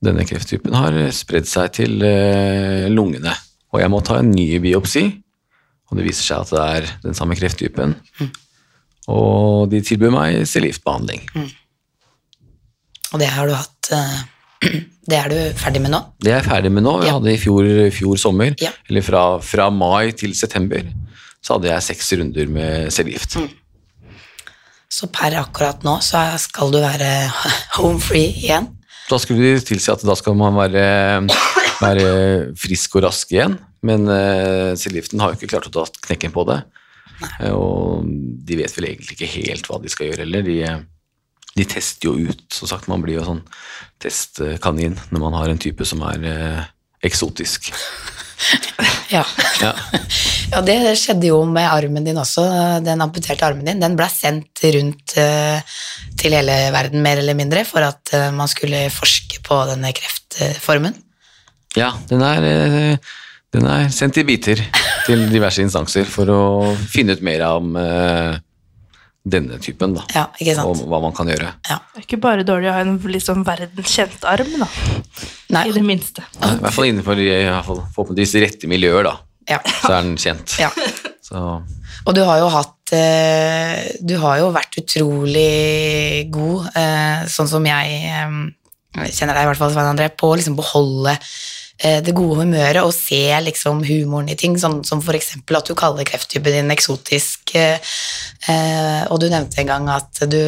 denne 0.00 0.24
krefttypen 0.24 0.76
har 0.78 0.96
spredd 1.12 1.48
seg 1.48 1.74
til 1.76 2.00
eh, 2.06 2.88
lungene. 2.88 3.34
Og 3.70 3.82
jeg 3.82 3.92
må 3.92 4.00
ta 4.02 4.18
en 4.20 4.32
ny 4.32 4.46
biopsi, 4.64 5.04
og 5.90 5.98
det 5.98 6.06
viser 6.08 6.24
seg 6.24 6.46
at 6.46 6.54
det 6.54 6.64
er 6.64 6.90
den 7.04 7.18
samme 7.18 7.36
krefttypen. 7.38 7.94
Og 9.10 9.68
de 9.70 9.82
tilbyr 9.84 10.12
meg 10.14 10.44
cellegiftbehandling. 10.48 11.26
Og 13.10 13.18
det 13.20 13.28
har 13.34 13.48
du 13.48 13.56
hatt 13.58 13.92
eh, 13.94 14.20
Det 14.60 15.16
er 15.16 15.30
du 15.32 15.38
ferdig 15.58 15.80
med 15.82 15.90
nå? 15.94 16.00
Det 16.20 16.30
er 16.32 16.40
jeg 16.42 16.48
ferdig 16.50 16.70
med 16.72 16.84
nå. 16.84 16.92
Vi 17.00 17.06
Ja. 17.08 17.14
hadde 17.18 17.32
i 17.32 17.38
fjor, 17.40 17.64
fjor 17.96 18.18
sommer, 18.20 18.54
Ja. 18.60 18.70
eller 18.88 19.02
fra, 19.02 19.22
fra 19.40 19.70
mai 19.70 20.12
til 20.12 20.34
september, 20.34 20.82
så 21.42 21.56
hadde 21.56 21.70
jeg 21.72 21.82
seks 21.82 22.12
runder 22.20 22.46
med 22.48 22.90
cellegift. 22.92 23.38
Så 24.90 25.06
per 25.10 25.32
akkurat 25.40 25.82
nå 25.86 25.96
så 26.02 26.20
skal 26.38 26.70
du 26.74 26.78
være 26.82 27.30
home 27.78 28.00
free 28.02 28.32
igjen? 28.42 28.68
Da 29.08 29.18
skulle 29.18 29.40
de 29.56 29.60
tilsi 29.66 29.90
at 29.90 30.02
da 30.06 30.14
skal 30.14 30.34
man 30.38 30.54
være, 30.54 31.26
være 31.80 32.54
frisk 32.58 32.94
og 33.00 33.04
rask 33.08 33.32
igjen, 33.32 33.56
men 33.82 34.04
uh, 34.06 34.76
cellegiften 34.78 35.18
har 35.22 35.32
jo 35.32 35.38
ikke 35.40 35.50
klart 35.56 35.66
å 35.66 35.72
ta 35.72 35.86
knekken 36.06 36.30
på 36.36 36.44
det. 36.46 36.60
Nei. 37.20 37.50
og 37.52 38.06
de 38.48 38.56
vet 38.56 38.72
vel 38.78 38.86
egentlig 38.88 39.12
ikke 39.18 39.26
helt 39.44 39.66
hva 39.68 39.76
de 39.82 39.90
skal 39.92 40.06
gjøre 40.08 40.22
heller. 40.24 40.40
De, 40.46 40.54
eh, 40.64 40.78
de 41.56 41.66
tester 41.68 42.10
jo 42.10 42.30
ut, 42.30 42.44
som 42.54 42.70
sagt. 42.70 42.88
Man 42.90 43.02
blir 43.04 43.18
jo 43.18 43.26
sånn 43.26 43.42
testkanin 44.00 44.96
når 45.10 45.24
man 45.24 45.36
har 45.40 45.52
en 45.52 45.60
type 45.60 45.86
som 45.88 46.02
er 46.10 46.26
eh, 46.30 46.64
eksotisk. 47.10 47.72
Ja. 49.10 49.24
Ja. 49.60 49.74
ja, 50.52 50.60
det 50.64 50.74
skjedde 50.96 51.28
jo 51.28 51.40
med 51.44 51.66
armen 51.68 52.06
din 52.06 52.16
også, 52.16 52.44
den 52.80 53.02
amputerte 53.04 53.44
armen 53.44 53.66
din. 53.66 53.82
Den 53.82 53.96
ble 53.98 54.06
sendt 54.08 54.62
rundt 54.76 55.16
eh, 55.20 55.58
til 56.16 56.36
hele 56.38 56.54
verden, 56.72 57.02
mer 57.04 57.20
eller 57.20 57.36
mindre, 57.36 57.64
for 57.68 57.84
at 57.84 58.14
eh, 58.16 58.30
man 58.32 58.48
skulle 58.48 58.86
forske 58.94 59.42
på 59.44 59.58
denne 59.72 59.92
kreftformen. 59.96 60.96
Ja, 61.76 61.90
den 62.08 62.22
er, 62.24 62.46
eh, 62.46 63.16
den 63.52 63.66
er 63.70 63.90
sendt 63.94 64.22
i 64.22 64.26
biter 64.26 64.62
til 65.06 65.26
diverse 65.30 65.66
instanser 65.66 66.08
for 66.08 66.30
å 66.32 66.42
finne 66.90 67.18
ut 67.18 67.26
mer 67.26 67.44
om 67.50 67.74
eh, 67.76 68.38
denne 69.24 69.58
typen, 69.60 69.92
da. 69.98 70.04
Ja, 70.14 70.22
ikke 70.40 70.54
sant? 70.56 70.80
Og 70.80 70.88
hva 70.88 71.00
man 71.02 71.12
kan 71.16 71.28
gjøre. 71.28 71.50
Ja. 71.68 71.76
Det 71.92 72.00
er 72.00 72.06
ikke 72.06 72.20
bare 72.22 72.44
dårlig 72.46 72.70
å 72.70 72.76
ha 72.78 72.84
en 72.86 72.94
liksom 73.12 73.42
verdenskjent 73.44 74.24
arm, 74.28 74.54
da. 74.62 74.68
Nei, 75.52 75.66
I 75.68 75.74
det 75.76 75.82
minste. 75.84 76.24
I 76.40 76.54
hvert 76.62 76.76
fall 76.76 76.88
innenfor 76.88 77.20
forhåpentligvis 77.94 78.34
rette 78.40 78.70
miljøer, 78.70 79.04
da. 79.10 79.16
ja. 79.50 79.60
Så 79.82 79.92
er 79.92 80.00
den 80.08 80.16
kjent. 80.20 80.56
ja. 80.62 80.70
Så 81.30 81.36
Og 82.08 82.14
du 82.16 82.22
har 82.24 82.40
jo 82.40 82.48
hatt 82.50 82.90
eh, 82.96 83.92
Du 84.02 84.16
har 84.18 84.40
jo 84.40 84.48
vært 84.54 84.78
utrolig 84.80 86.26
god, 86.32 86.70
eh, 86.74 87.26
sånn 87.30 87.50
som 87.50 87.66
jeg 87.68 88.00
eh, 88.08 88.32
kjenner 89.12 89.36
deg 89.36 89.44
i 89.44 89.50
hvert 89.52 89.60
fall, 89.60 89.70
Svein 89.74 89.92
André, 89.92 90.08
på 90.16 90.32
å 90.32 90.38
liksom 90.40 90.56
beholde 90.58 91.12
eh, 91.14 91.28
det 91.80 92.12
gode 92.12 92.42
humøret 92.42 92.82
og 92.84 92.92
se 92.92 93.22
liksom 93.40 93.80
humoren 93.86 94.28
i 94.28 94.36
ting, 94.36 94.58
sånn 94.60 94.82
som 94.84 95.00
eksempel 95.16 95.56
at 95.56 95.68
du 95.70 95.76
kaller 95.78 96.04
krefttypen 96.08 96.52
din 96.52 96.74
eksotisk, 96.74 97.54
eh, 97.56 97.80
eh, 98.48 99.02
og 99.08 99.20
du 99.20 99.30
nevnte 99.32 99.62
en 99.62 99.70
gang 99.70 99.88
at 99.92 100.20
du 100.28 100.42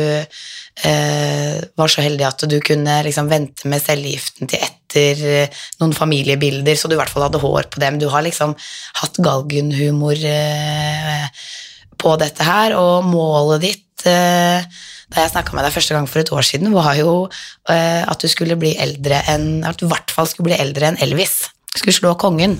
eh, 0.84 1.56
var 1.78 1.92
så 1.92 2.04
heldig 2.04 2.26
at 2.28 2.44
du 2.50 2.58
kunne 2.64 3.00
liksom 3.06 3.30
vente 3.32 3.68
med 3.70 3.82
cellegiften 3.82 4.50
til 4.50 4.60
etter 4.66 5.24
eh, 5.32 5.64
noen 5.80 5.96
familiebilder, 5.96 6.76
så 6.76 6.88
du 6.88 6.96
i 6.96 7.00
hvert 7.00 7.12
fall 7.12 7.26
hadde 7.26 7.42
hår 7.42 7.70
på 7.72 7.82
dem. 7.82 8.00
Du 8.00 8.08
har 8.12 8.24
liksom 8.26 8.54
hatt 9.00 9.20
galgenhumor 9.24 10.16
eh, 10.28 11.28
på 12.02 12.16
dette 12.20 12.46
her, 12.46 12.76
og 12.76 13.08
målet 13.08 13.68
ditt 13.68 14.08
eh, 14.10 14.64
da 15.12 15.26
jeg 15.26 15.32
snakka 15.34 15.56
med 15.56 15.66
deg 15.66 15.74
første 15.74 15.96
gang 15.96 16.06
for 16.08 16.22
et 16.22 16.32
år 16.32 16.46
siden, 16.46 16.72
var 16.74 16.94
jo 16.96 17.12
eh, 17.70 18.02
at 18.02 18.22
du 18.22 18.28
skulle 18.32 18.56
bli 18.60 18.72
eldre 18.80 19.20
enn 19.32 19.64
At 19.68 19.80
du 19.80 19.86
i 19.86 19.90
hvert 19.92 20.12
fall 20.14 20.28
skulle 20.30 20.50
bli 20.50 20.60
eldre 20.60 20.88
enn 20.88 21.00
Elvis. 21.04 21.50
Du 21.72 21.80
Skulle 21.80 21.96
slå 21.96 22.14
kongen. 22.20 22.56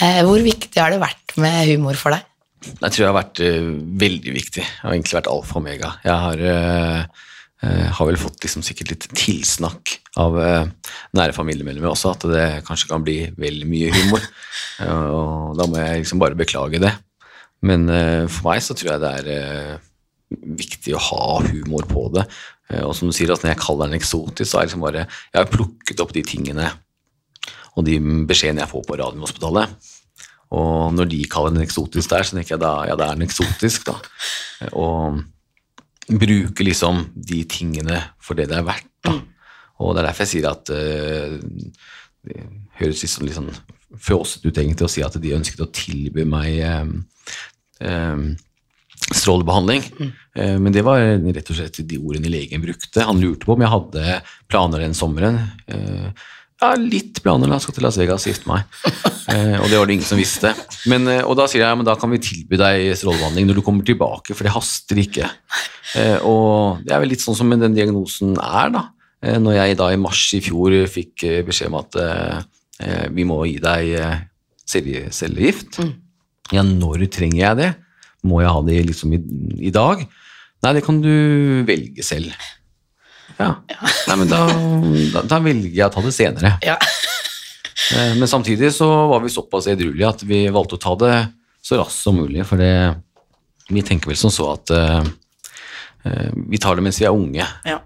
Eh, 0.00 0.22
hvor 0.26 0.42
viktig 0.42 0.78
har 0.78 0.94
det 0.94 1.02
vært 1.02 1.36
med 1.42 1.66
humor 1.72 1.98
for 1.98 2.14
deg? 2.14 2.28
Jeg 2.62 2.94
tror 2.94 3.00
det 3.00 3.10
har 3.10 3.18
vært 3.18 3.42
uh, 3.42 3.68
veldig 3.98 4.32
viktig. 4.36 4.62
Det 4.62 4.84
har 4.84 4.94
egentlig 4.94 5.18
vært 5.18 5.30
alfa 5.32 5.56
og 5.58 5.62
omega. 5.64 5.92
Jeg 6.06 6.14
har, 6.24 6.42
uh, 6.46 7.28
uh, 7.66 7.86
har 7.98 8.06
vel 8.06 8.20
fått 8.22 8.44
liksom 8.46 8.62
sikkert 8.62 8.92
litt 8.92 9.06
tilsnakk 9.18 9.96
av 10.22 10.36
nære 11.16 11.34
familiemedlemmer 11.34 11.90
også, 11.90 12.12
at 12.14 12.26
det 12.30 12.44
kanskje 12.68 12.90
kan 12.90 13.02
bli 13.02 13.16
vel 13.34 13.64
mye 13.66 13.90
humor. 13.96 14.22
Og 14.92 15.56
da 15.58 15.66
må 15.66 15.80
jeg 15.80 16.04
liksom 16.04 16.22
bare 16.22 16.38
beklage 16.38 16.78
det. 16.82 16.92
Men 17.66 17.86
for 18.28 18.50
meg 18.50 18.62
så 18.62 18.74
tror 18.76 18.92
jeg 18.92 19.02
det 19.02 19.12
er 19.22 19.80
viktig 20.58 20.94
å 20.96 21.02
ha 21.10 21.26
humor 21.46 21.86
på 21.90 22.06
det. 22.16 22.26
Eh, 22.70 22.82
og 22.84 22.94
som 22.96 23.10
du 23.10 23.16
sier, 23.16 23.32
at 23.32 23.44
når 23.44 23.54
jeg 23.54 23.62
kaller 23.64 23.90
den 23.90 24.00
eksotisk, 24.00 24.48
så 24.48 24.60
er 24.60 24.64
det 24.64 24.70
liksom 24.70 24.86
bare 24.86 25.06
Jeg 25.06 25.38
har 25.38 25.52
plukket 25.52 26.02
opp 26.04 26.14
de 26.16 26.24
tingene 26.26 26.70
og 27.72 27.86
de 27.86 27.96
beskjedene 28.28 28.64
jeg 28.64 28.72
får 28.72 28.82
på 28.84 28.96
Radiumhospitalet. 29.00 29.90
Og 30.52 30.92
når 30.92 31.08
de 31.08 31.22
kaller 31.32 31.54
den 31.54 31.64
eksotisk 31.64 32.10
der, 32.12 32.26
så 32.26 32.36
tenker 32.36 32.56
jeg 32.56 32.60
da 32.60 32.72
ja, 32.84 32.96
det 33.00 33.06
er 33.06 33.16
den 33.16 33.24
eksotisk, 33.24 33.86
da. 33.88 33.94
Og 34.76 35.22
bruke 36.12 36.66
liksom 36.66 37.06
de 37.16 37.40
tingene 37.48 38.02
for 38.20 38.36
det 38.36 38.50
det 38.50 38.58
er 38.58 38.66
verdt, 38.68 38.90
da. 39.06 39.16
Og 39.80 39.94
det 39.94 40.02
er 40.02 40.10
derfor 40.10 40.26
jeg 40.26 40.32
sier 40.34 40.50
at 40.50 40.68
uh, 40.70 41.38
det 42.28 42.42
høres 42.78 43.02
litt 43.02 43.10
sånn, 43.14 43.26
litt 43.26 43.38
sånn 43.38 43.54
fjåsete 44.02 44.50
ut 44.50 44.60
egentlig 44.60 44.86
å 44.86 44.92
si 44.92 45.02
at 45.04 45.16
de 45.20 45.34
ønsket 45.36 45.64
å 45.64 45.72
tilby 45.74 46.24
meg 46.28 46.60
um, 46.64 46.92
eh, 47.82 48.22
strålebehandling. 49.22 49.86
Eh, 50.36 50.58
Men 50.58 50.72
det 50.74 50.82
var 50.84 50.98
rett 51.00 51.50
og 51.50 51.56
slett 51.58 51.80
de 51.86 51.98
ordene 52.02 52.30
legen 52.32 52.62
brukte. 52.64 53.04
Han 53.06 53.20
lurte 53.22 53.46
på 53.46 53.54
om 53.56 53.62
jeg 53.64 53.72
hadde 53.72 54.20
planer 54.50 54.84
den 54.86 54.94
sommeren. 54.98 55.40
Eh, 55.68 56.12
Ja, 56.62 56.76
litt 56.78 57.18
planer. 57.24 57.48
da, 57.50 57.56
skal 57.58 57.74
til 57.74 57.82
Las 57.82 57.96
Vegas 57.98 58.22
gifte 58.28 58.46
meg. 58.46 58.62
Eh, 59.34 59.56
Og 59.58 59.66
det 59.68 59.78
var 59.80 59.86
det 59.88 59.96
ingen 59.96 60.06
som 60.06 60.18
visste. 60.20 60.52
Men, 60.86 61.08
og 61.26 61.34
da 61.36 61.48
sier 61.50 61.64
jeg 61.64 61.76
men 61.76 61.84
da 61.88 61.96
kan 61.98 62.08
vi 62.12 62.18
tilby 62.22 62.54
deg 62.60 62.92
strålebehandling 63.00 63.48
når 63.48 63.56
du 63.58 63.62
kommer 63.66 63.82
tilbake, 63.84 64.30
for 64.36 64.44
det 64.46 64.52
haster 64.54 64.94
ikke. 65.02 65.26
Og 66.22 66.84
det 66.86 66.92
er 66.94 67.00
vel 67.02 67.10
litt 67.10 67.24
sånn 67.24 67.34
som 67.34 67.50
den 67.50 67.74
diagnosen 67.74 68.36
er, 68.38 68.70
da. 68.70 68.84
Når 69.42 69.54
jeg 69.58 69.76
da 69.78 69.90
i 69.90 69.98
mars 69.98 70.22
i 70.34 70.40
fjor 70.42 70.70
fikk 70.90 71.26
beskjed 71.46 71.70
om 71.72 71.80
at 71.82 71.98
vi 73.14 73.24
må 73.26 73.40
gi 73.46 73.58
deg 73.62 73.92
celle- 74.66 75.10
cellegift. 75.14 75.78
Ja, 76.52 76.62
når 76.62 77.06
trenger 77.10 77.38
jeg 77.42 77.56
det? 77.58 77.70
Må 78.26 78.40
jeg 78.42 78.52
ha 78.54 78.60
det 78.66 78.80
liksom 78.86 79.12
i, 79.16 79.20
i 79.68 79.72
dag? 79.74 80.02
Nei, 80.62 80.72
det 80.76 80.82
kan 80.86 81.00
du 81.02 81.10
velge 81.66 82.04
selv. 82.06 82.30
Ja, 83.38 83.48
Nei, 84.06 84.16
men 84.20 84.28
da, 84.30 84.42
da, 85.14 85.22
da 85.26 85.38
velger 85.42 85.72
jeg 85.72 85.86
å 85.88 85.92
ta 85.94 86.02
det 86.04 86.14
senere. 86.16 86.56
Ja. 86.66 86.78
Eh, 87.92 88.12
Men 88.14 88.28
samtidig 88.30 88.68
så 88.72 88.86
var 89.10 89.20
vi 89.24 89.28
såpass 89.32 89.66
edruelige 89.68 90.06
at 90.08 90.20
vi 90.24 90.44
valgte 90.54 90.76
å 90.76 90.80
ta 90.80 90.92
det 91.00 91.14
så 91.66 91.76
raskt 91.80 92.04
som 92.04 92.14
mulig, 92.16 92.44
for 92.46 92.60
det, 92.60 92.68
vi 93.74 93.82
tenker 93.84 94.08
vel 94.12 94.16
som 94.20 94.30
så 94.32 94.46
at 94.52 94.70
eh, 94.76 95.08
vi 96.52 96.60
tar 96.62 96.78
det 96.78 96.84
mens 96.86 97.00
vi 97.02 97.08
er 97.08 97.16
unge, 97.16 97.44
Ja. 97.68 97.80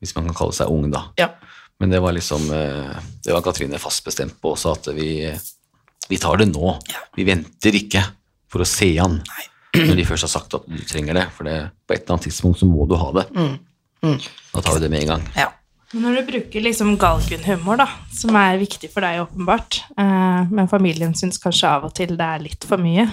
hvis 0.00 0.14
man 0.16 0.26
kan 0.30 0.38
kalle 0.38 0.56
seg 0.56 0.72
ung 0.72 0.88
da. 0.94 1.04
ja. 1.20 1.28
Men 1.82 1.90
det 1.92 2.00
var 2.00 2.14
liksom 2.16 2.46
uh, 2.54 2.96
Det 3.22 3.34
var 3.34 3.42
Katrine 3.44 3.78
fast 3.82 4.04
bestemt 4.06 4.36
på 4.40 4.52
også, 4.54 4.72
at 4.78 4.88
vi, 4.96 5.26
vi 6.08 6.18
tar 6.22 6.38
det 6.40 6.48
nå. 6.54 6.74
Vi 7.18 7.26
venter 7.28 7.74
ikke 7.78 8.02
for 8.48 8.62
å 8.64 8.68
se 8.68 8.92
an 9.02 9.18
når 9.74 9.98
de 9.98 10.06
først 10.08 10.28
har 10.28 10.32
sagt 10.36 10.56
at 10.58 10.70
du 10.70 10.80
trenger 10.88 11.18
det. 11.18 11.26
For 11.36 11.48
det, 11.48 11.58
på 11.84 11.96
et 11.96 12.04
eller 12.04 12.16
annet 12.16 12.28
tidspunkt 12.30 12.62
så 12.62 12.68
må 12.70 12.86
du 12.90 12.96
ha 13.00 13.10
det. 13.20 13.26
Da 14.04 14.62
tar 14.62 14.76
vi 14.76 14.82
det 14.84 14.90
med 14.94 15.04
en 15.04 15.14
gang. 15.16 15.28
ja. 15.38 15.50
Men 15.94 16.08
når 16.08 16.16
du 16.16 16.26
bruker 16.32 16.62
liksom 16.64 16.96
galgenhumor, 16.98 17.78
da, 17.78 17.84
som 18.10 18.34
er 18.34 18.58
viktig 18.58 18.88
for 18.90 19.06
deg 19.06 19.20
åpenbart, 19.22 19.76
eh, 19.94 20.50
men 20.50 20.66
familien 20.66 21.12
syns 21.14 21.38
kanskje 21.38 21.70
av 21.70 21.86
og 21.86 21.92
til 21.94 22.16
det 22.18 22.26
er 22.26 22.42
litt 22.42 22.66
for 22.66 22.82
mye, 22.82 23.04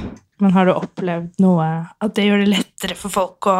men 0.42 0.56
har 0.56 0.66
du 0.66 0.74
opplevd 0.74 1.38
noe 1.46 1.68
at 2.02 2.16
det 2.18 2.26
gjør 2.26 2.42
det 2.42 2.50
lettere 2.56 2.98
for 2.98 3.14
folk 3.14 3.50
å 3.52 3.58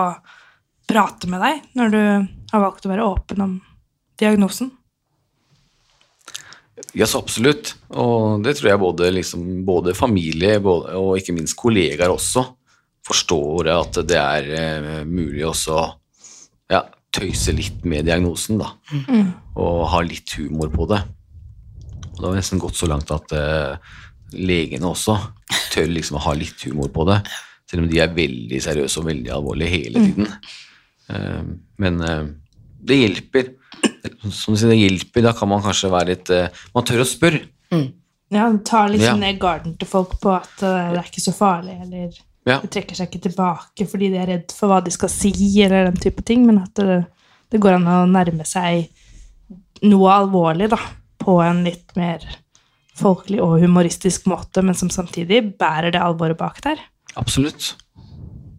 prate 0.90 1.30
med 1.30 1.44
deg 1.46 1.62
når 1.78 1.94
du 1.94 2.02
har 2.02 2.64
valgt 2.66 2.88
å 2.88 2.92
være 2.96 3.06
åpen 3.06 3.46
om 3.46 3.54
diagnosen? 4.18 4.72
Ja, 6.98 7.06
så 7.06 7.22
absolutt. 7.22 7.76
Og 7.94 8.42
det 8.42 8.56
tror 8.58 8.72
jeg 8.72 8.82
både, 8.82 9.12
liksom, 9.14 9.46
både 9.68 9.94
familie 9.94 10.58
både, 10.66 10.98
og 10.98 11.22
ikke 11.22 11.38
minst 11.38 11.60
kollegaer 11.60 12.10
også 12.10 12.48
forstår 13.08 13.70
at 13.74 14.00
det 14.08 14.20
er 14.20 14.50
eh, 14.58 15.02
mulig 15.08 15.46
også 15.48 15.78
ja, 16.72 16.84
tøyse 17.12 17.54
litt 17.56 17.84
med 17.90 18.06
diagnosen, 18.08 18.62
da. 18.62 18.72
Og 19.60 19.82
ha 19.92 20.02
litt 20.06 20.32
humor 20.40 20.70
på 20.72 20.86
det. 20.92 21.02
Og 22.14 22.22
det 22.22 22.30
har 22.30 22.38
nesten 22.38 22.62
gått 22.62 22.78
så 22.80 22.88
langt 22.88 23.12
at 23.12 23.34
uh, 23.36 23.76
legene 24.38 24.88
også 24.88 25.18
tør 25.74 25.90
liksom 25.92 26.20
å 26.20 26.26
ha 26.28 26.36
litt 26.38 26.62
humor 26.68 26.92
på 26.94 27.04
det. 27.10 27.18
Selv 27.68 27.84
om 27.84 27.90
de 27.92 28.00
er 28.04 28.14
veldig 28.16 28.60
seriøse 28.64 29.02
og 29.02 29.08
veldig 29.10 29.32
alvorlige 29.34 29.74
hele 29.74 30.04
tiden. 30.04 30.28
Eh, 31.12 31.44
men 31.84 32.00
eh, 32.04 32.26
det 32.88 32.98
hjelper. 33.00 33.50
Som 34.32 34.56
du 34.56 34.60
sier, 34.60 34.72
det 34.72 34.78
hjelper. 34.80 35.24
Da 35.26 35.32
kan 35.36 35.50
man 35.52 35.64
kanskje 35.64 35.92
være 35.92 36.14
litt 36.14 36.32
Man 36.76 36.86
tør 36.88 37.04
å 37.04 37.08
spørre. 37.08 37.42
Ja, 38.32 38.46
ta 38.68 38.86
litt 38.88 39.04
Ja. 39.04 39.14
sånn 39.14 39.24
ned 39.24 39.40
garden 39.40 39.76
til 39.80 39.88
folk 39.92 40.18
på 40.22 40.32
at 40.36 40.52
det 40.60 40.72
er 41.00 41.04
ikke 41.04 41.24
så 41.24 41.34
farlig, 41.36 41.78
eller 41.84 42.16
Ja. 42.48 42.58
de 42.58 42.72
trekker 42.74 42.98
seg 42.98 43.12
ikke 43.12 43.28
tilbake 43.28 43.86
fordi 43.86 44.08
de 44.10 44.18
er 44.18 44.32
redd 44.32 44.54
for 44.58 44.72
hva 44.72 44.80
de 44.82 44.94
skal 44.94 45.12
si, 45.14 45.34
eller 45.62 45.92
den 45.92 46.00
type 46.02 46.24
ting, 46.26 46.48
men 46.48 46.58
at 46.64 46.74
det, 46.80 47.04
det 47.54 47.62
går 47.62 47.78
an 47.78 47.90
å 47.90 48.00
nærme 48.10 48.48
seg 48.50 48.88
noe 49.86 50.16
alvorlig, 50.16 50.72
da, 50.72 50.80
på 51.22 51.38
en 51.46 51.62
litt 51.66 51.94
mer 51.98 52.26
folkelig 52.98 53.42
og 53.42 53.60
humoristisk 53.62 54.28
måte, 54.30 54.64
men 54.66 54.78
som 54.78 54.90
samtidig 54.94 55.44
bærer 55.60 55.94
det 55.94 56.02
alvoret 56.02 56.38
bak 56.40 56.60
der. 56.66 56.82
Absolutt. 57.20 57.76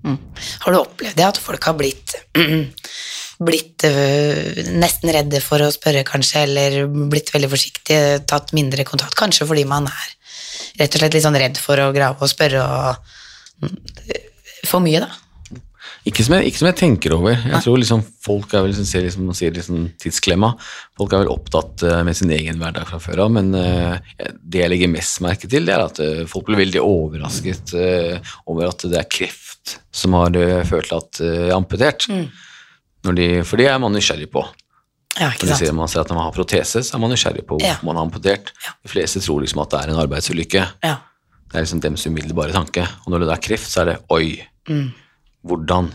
Har 0.02 0.74
du 0.74 0.80
opplevd 0.80 1.18
det, 1.18 1.26
at 1.26 1.38
folk 1.38 1.62
har 1.68 1.76
blitt, 1.78 2.16
blitt 3.48 3.86
øh, 3.86 4.62
nesten 4.78 5.12
redde 5.14 5.42
for 5.44 5.62
å 5.62 5.70
spørre, 5.74 6.02
kanskje, 6.06 6.46
eller 6.46 6.78
blitt 7.10 7.30
veldig 7.34 7.50
forsiktige, 7.52 8.22
tatt 8.30 8.54
mindre 8.56 8.86
kontakt, 8.88 9.18
kanskje 9.18 9.46
fordi 9.50 9.66
man 9.68 9.86
er 9.90 10.10
rett 10.80 10.94
og 10.94 11.02
slett 11.02 11.14
litt 11.14 11.26
sånn 11.26 11.38
redd 11.38 11.58
for 11.60 11.78
å 11.82 11.92
grave 11.94 12.22
og 12.22 12.30
spørre 12.30 12.62
og 12.62 12.94
mm, 12.96 13.21
For 14.68 14.82
mye, 14.84 15.02
da. 15.02 15.10
Ikke 16.06 16.24
som, 16.26 16.34
jeg, 16.34 16.50
ikke 16.50 16.58
som 16.58 16.66
jeg 16.66 16.76
tenker 16.80 17.12
over. 17.14 17.36
Jeg 17.46 17.62
tror 17.62 17.78
liksom 17.78 18.00
folk 18.24 18.54
er 18.58 18.64
vel, 18.64 18.72
som 18.74 18.86
ser 18.88 19.04
liksom, 19.04 19.26
man 19.28 19.36
sier 19.38 19.52
liksom 19.54 19.84
tidsklemma. 20.02 20.48
Folk 20.98 21.12
er 21.14 21.22
vel 21.22 21.30
opptatt 21.30 21.84
eh, 21.86 22.00
med 22.06 22.18
sin 22.18 22.32
egen 22.34 22.58
hverdag 22.58 22.88
fra 22.88 22.98
før 23.02 23.22
av, 23.26 23.30
men 23.36 23.52
eh, 23.58 24.00
det 24.42 24.64
jeg 24.64 24.72
legger 24.72 24.90
mest 24.90 25.20
merke 25.22 25.50
til, 25.50 25.68
det 25.68 25.76
er 25.76 25.84
at 25.84 26.00
eh, 26.02 26.24
folk 26.30 26.48
blir 26.48 26.58
veldig 26.64 26.82
overrasket 26.82 27.74
over 28.50 28.72
at 28.72 28.82
det 28.90 28.98
er 28.98 29.06
kreft 29.14 29.76
som 29.94 30.16
har 30.18 30.34
ført 30.66 30.88
til 30.90 30.98
at 30.98 31.20
jeg 31.22 31.44
er 31.52 31.54
amputert. 31.54 32.08
Når 33.06 33.16
de, 33.18 33.28
for 33.46 33.62
det 33.62 33.68
er 33.70 33.78
man 33.82 33.94
nysgjerrig 33.94 34.26
på. 34.32 34.42
Ja, 35.20 35.28
Når 35.38 35.74
man 35.76 35.90
ser 35.92 36.02
at 36.02 36.10
man 36.10 36.24
har 36.24 36.34
protese, 36.34 36.80
så 36.82 36.96
er 36.96 37.00
man 37.02 37.12
nysgjerrig 37.12 37.44
på 37.46 37.60
Ja. 37.62 37.76
hvorfor 37.76 37.86
man 37.90 37.98
har 38.00 38.06
amputert. 38.08 38.50
De 38.82 38.90
fleste 38.90 39.20
tror 39.22 39.42
liksom 39.44 39.62
at 39.62 39.70
det 39.74 39.80
er 39.84 39.92
en 39.94 40.02
arbeidsulykke. 40.02 40.66
Ja. 40.82 40.96
Det 41.52 41.58
er 41.60 41.66
liksom 41.66 41.82
deres 41.84 42.06
umiddelbare 42.08 42.54
tanke. 42.54 42.86
Og 43.04 43.12
når 43.12 43.26
det 43.26 43.34
er 43.34 43.42
kreft, 43.44 43.68
så 43.68 43.82
er 43.82 43.90
det 43.92 43.96
oi. 44.14 44.38
Mm. 44.70 44.86
Hvordan? 45.44 45.90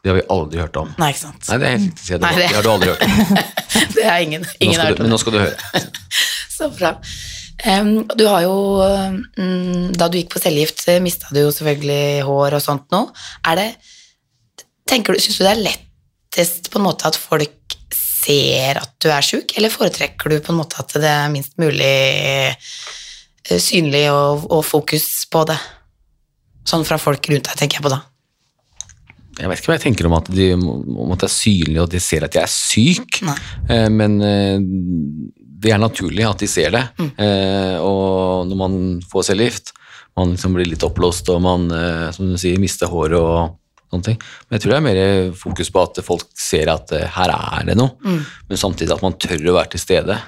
Det 0.00 0.08
har 0.08 0.16
vi 0.16 0.22
aldri 0.32 0.60
hørt 0.62 0.78
om. 0.80 0.94
Nei, 0.96 1.10
ikke 1.12 1.20
sant. 1.26 1.42
Nei, 1.50 1.58
det 1.60 1.66
er 1.68 1.74
helt 1.74 1.90
riktig. 1.90 2.06
Det, 2.08 2.20
det- 2.24 2.46
det 2.48 2.56
har 2.56 2.64
du 2.64 2.70
aldri 2.72 2.88
hørt 2.94 3.02
om. 3.04 3.36
Det 4.00 4.04
har 4.06 4.18
ingen, 4.24 4.44
ingen 4.64 4.80
hørt 4.80 4.98
om 4.98 5.04
men 5.06 5.12
nå 5.12 5.18
skal 5.20 5.34
du 5.36 5.38
høre. 5.42 5.82
Så 6.56 6.70
bra. 6.72 6.94
Um, 7.66 7.90
du 8.16 8.24
har 8.26 8.40
jo 8.46 8.54
um, 8.80 9.90
Da 9.92 10.06
du 10.08 10.16
gikk 10.16 10.30
på 10.32 10.40
cellegift, 10.40 10.86
mista 11.04 11.28
du 11.36 11.42
jo 11.42 11.50
selvfølgelig 11.52 12.24
hår 12.24 12.56
og 12.56 12.62
sånt 12.64 12.86
nå. 12.94 13.02
Er 13.50 13.60
det 13.60 13.68
Tenker 14.88 15.12
du, 15.14 15.20
Syns 15.22 15.36
du 15.38 15.44
det 15.44 15.52
er 15.52 15.60
lettest 15.68 16.70
på 16.72 16.80
en 16.80 16.86
måte 16.88 17.06
at 17.12 17.18
folk 17.20 17.76
ser 17.94 18.80
at 18.80 18.90
du 19.04 19.10
er 19.12 19.22
sjuk, 19.24 19.52
eller 19.56 19.70
foretrekker 19.72 20.32
du 20.32 20.40
på 20.44 20.52
en 20.54 20.58
måte 20.62 20.80
at 20.82 20.96
det 20.96 21.08
er 21.12 21.30
minst 21.32 21.54
mulig 21.60 21.86
eh, 21.86 22.72
synlig 23.60 24.06
og, 24.12 24.46
og 24.52 24.64
fokus 24.66 25.26
på 25.30 25.44
det? 25.48 25.56
Sånn 26.68 26.84
fra 26.86 26.98
folk 27.00 27.24
rundt 27.32 27.48
deg, 27.48 27.56
tenker 27.58 27.80
jeg 27.80 27.86
på 27.86 27.92
da. 27.92 28.02
Jeg 29.40 29.48
vet 29.48 29.60
ikke 29.62 29.70
hva 29.70 29.76
jeg 29.78 29.84
tenker 29.86 30.06
om 30.10 30.14
at, 30.18 30.26
de, 30.36 30.50
om 30.52 31.12
at 31.14 31.22
det 31.22 31.28
er 31.30 31.32
synlig 31.32 31.78
og 31.80 31.88
de 31.94 32.00
ser 32.04 32.26
at 32.26 32.34
jeg 32.36 32.44
er 32.44 32.50
syk, 32.52 33.20
Nei. 33.24 33.36
eh, 33.72 33.86
men 33.88 34.18
eh, 34.20 34.58
det 35.60 35.72
er 35.72 35.80
naturlig 35.80 36.26
at 36.28 36.42
de 36.42 36.48
ser 36.50 36.74
det. 36.74 36.82
Mm. 37.00 37.08
Eh, 37.24 37.76
og 37.80 38.44
når 38.50 38.58
man 38.60 38.76
får 39.08 39.30
cellegift, 39.30 39.72
man 40.18 40.34
liksom 40.34 40.56
blir 40.58 40.68
litt 40.68 40.84
oppblåst 40.84 41.30
og 41.32 41.40
man 41.46 41.70
eh, 41.72 42.06
som 42.12 42.28
du 42.28 42.36
sier, 42.40 42.60
mister 42.60 42.90
håret 42.92 43.16
og 43.16 43.56
sånne 43.90 44.06
ting. 44.10 44.18
Men 44.48 44.58
jeg 44.58 44.62
tror 44.66 44.74
det 44.74 44.78
er 44.82 44.86
mer 44.90 45.00
fokus 45.40 45.72
på 45.72 45.82
at 45.86 46.02
folk 46.04 46.26
ser 46.38 46.68
at 46.74 46.92
eh, 46.96 47.08
her 47.16 47.32
er 47.34 47.70
det 47.72 47.78
noe, 47.80 47.96
Mm. 48.04 48.20
men 48.50 48.60
samtidig 48.60 48.92
at 48.98 49.02
man 49.06 49.16
tør 49.20 49.48
å 49.54 49.56
være 49.56 49.72
til 49.78 49.82
stede 49.88 50.18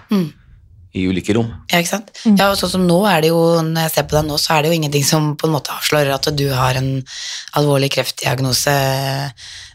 i 0.92 1.06
ulike 1.08 1.32
rom. 1.36 1.48
Ja, 1.72 1.80
ikke 1.80 1.94
sant? 1.94 2.10
Ja, 2.26 2.50
og 2.50 2.58
sånn 2.60 2.74
som 2.74 2.86
nå 2.88 2.98
er 3.08 3.22
det 3.24 3.30
jo, 3.32 3.40
når 3.64 3.86
jeg 3.86 3.92
ser 3.94 4.06
på 4.10 4.16
deg 4.18 4.26
nå, 4.28 4.36
så 4.40 4.54
er 4.56 4.62
det 4.64 4.72
jo 4.72 4.76
ingenting 4.76 5.04
som 5.08 5.30
på 5.40 5.48
en 5.48 5.54
måte 5.54 5.72
avslører 5.72 6.12
at 6.12 6.28
du 6.36 6.44
har 6.52 6.76
en 6.76 6.90
alvorlig 7.56 7.88
kreftdiagnose. 7.94 8.74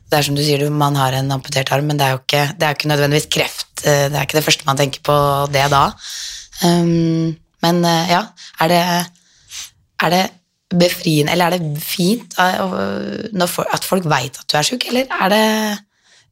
Det 0.08 0.20
er 0.20 0.28
som 0.28 0.38
du 0.38 0.44
sier, 0.46 0.62
man 0.70 0.96
har 1.00 1.18
en 1.18 1.34
amputert 1.36 1.72
arm, 1.74 1.90
men 1.90 1.98
det 2.00 2.06
er 2.06 2.14
jo 2.16 2.22
ikke, 2.22 2.44
det 2.56 2.68
er 2.68 2.78
ikke 2.78 2.92
nødvendigvis 2.94 3.30
kreft. 3.34 3.68
eh, 3.84 4.06
Det 4.08 4.16
er 4.16 4.28
ikke 4.28 4.38
det 4.40 4.46
første 4.46 4.68
man 4.70 4.78
tenker 4.80 5.02
på 5.04 5.18
det 5.52 5.66
da. 5.74 5.88
Um, 6.64 7.34
men 7.66 7.84
eh, 7.86 8.14
ja, 8.14 8.22
er 8.62 8.72
det, 8.72 8.84
er 10.06 10.14
det 10.14 10.24
befriende, 10.78 11.32
eller 11.34 11.50
er 11.50 11.58
det 11.58 11.82
fint 11.82 12.38
eh, 12.40 13.74
at 13.74 13.88
folk 13.88 14.06
veit 14.06 14.38
at 14.38 14.48
du 14.48 14.58
er 14.58 14.68
sjuk, 14.68 14.86
eller 14.90 15.10
er 15.10 15.34
det 15.34 15.44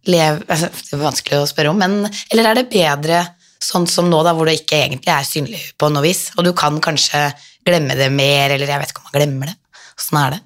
lev, 0.05 0.43
altså, 0.47 0.69
Det 0.69 0.93
er 0.93 1.01
vanskelig 1.01 1.39
å 1.41 1.49
spørre 1.49 1.71
om, 1.73 1.79
men 1.81 2.05
eller 2.29 2.51
er 2.51 2.59
det 2.59 2.69
bedre 2.69 3.23
sånn 3.65 3.87
som 3.89 4.09
nå, 4.11 4.21
da, 4.25 4.35
hvor 4.37 4.49
det 4.49 4.59
ikke 4.61 4.81
egentlig 4.85 5.13
er 5.13 5.27
synlig 5.27 5.61
på 5.79 5.89
noe 5.93 6.05
vis, 6.05 6.27
og 6.37 6.47
du 6.47 6.53
kan 6.57 6.77
kanskje 6.83 7.27
glemme 7.65 7.97
det 7.97 8.11
mer, 8.13 8.53
eller 8.53 8.69
jeg 8.69 8.81
vet 8.81 8.93
ikke 8.93 9.03
om 9.03 9.09
man 9.09 9.17
glemmer 9.17 9.51
det. 9.51 9.57
Sånn 9.95 10.21
er 10.21 10.35
det? 10.35 10.43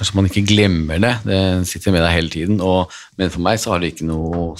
Kanskje 0.00 0.16
man 0.16 0.28
ikke 0.30 0.46
glemmer 0.48 1.00
det, 1.02 1.10
det 1.28 1.38
sitter 1.68 1.92
med 1.92 2.00
deg 2.00 2.14
hele 2.14 2.32
tiden. 2.32 2.60
Og, 2.64 2.94
men 3.20 3.32
for 3.32 3.44
meg 3.44 3.58
så 3.60 3.74
har 3.74 3.82
det 3.82 3.90
ikke 3.92 4.06
noe 4.08 4.54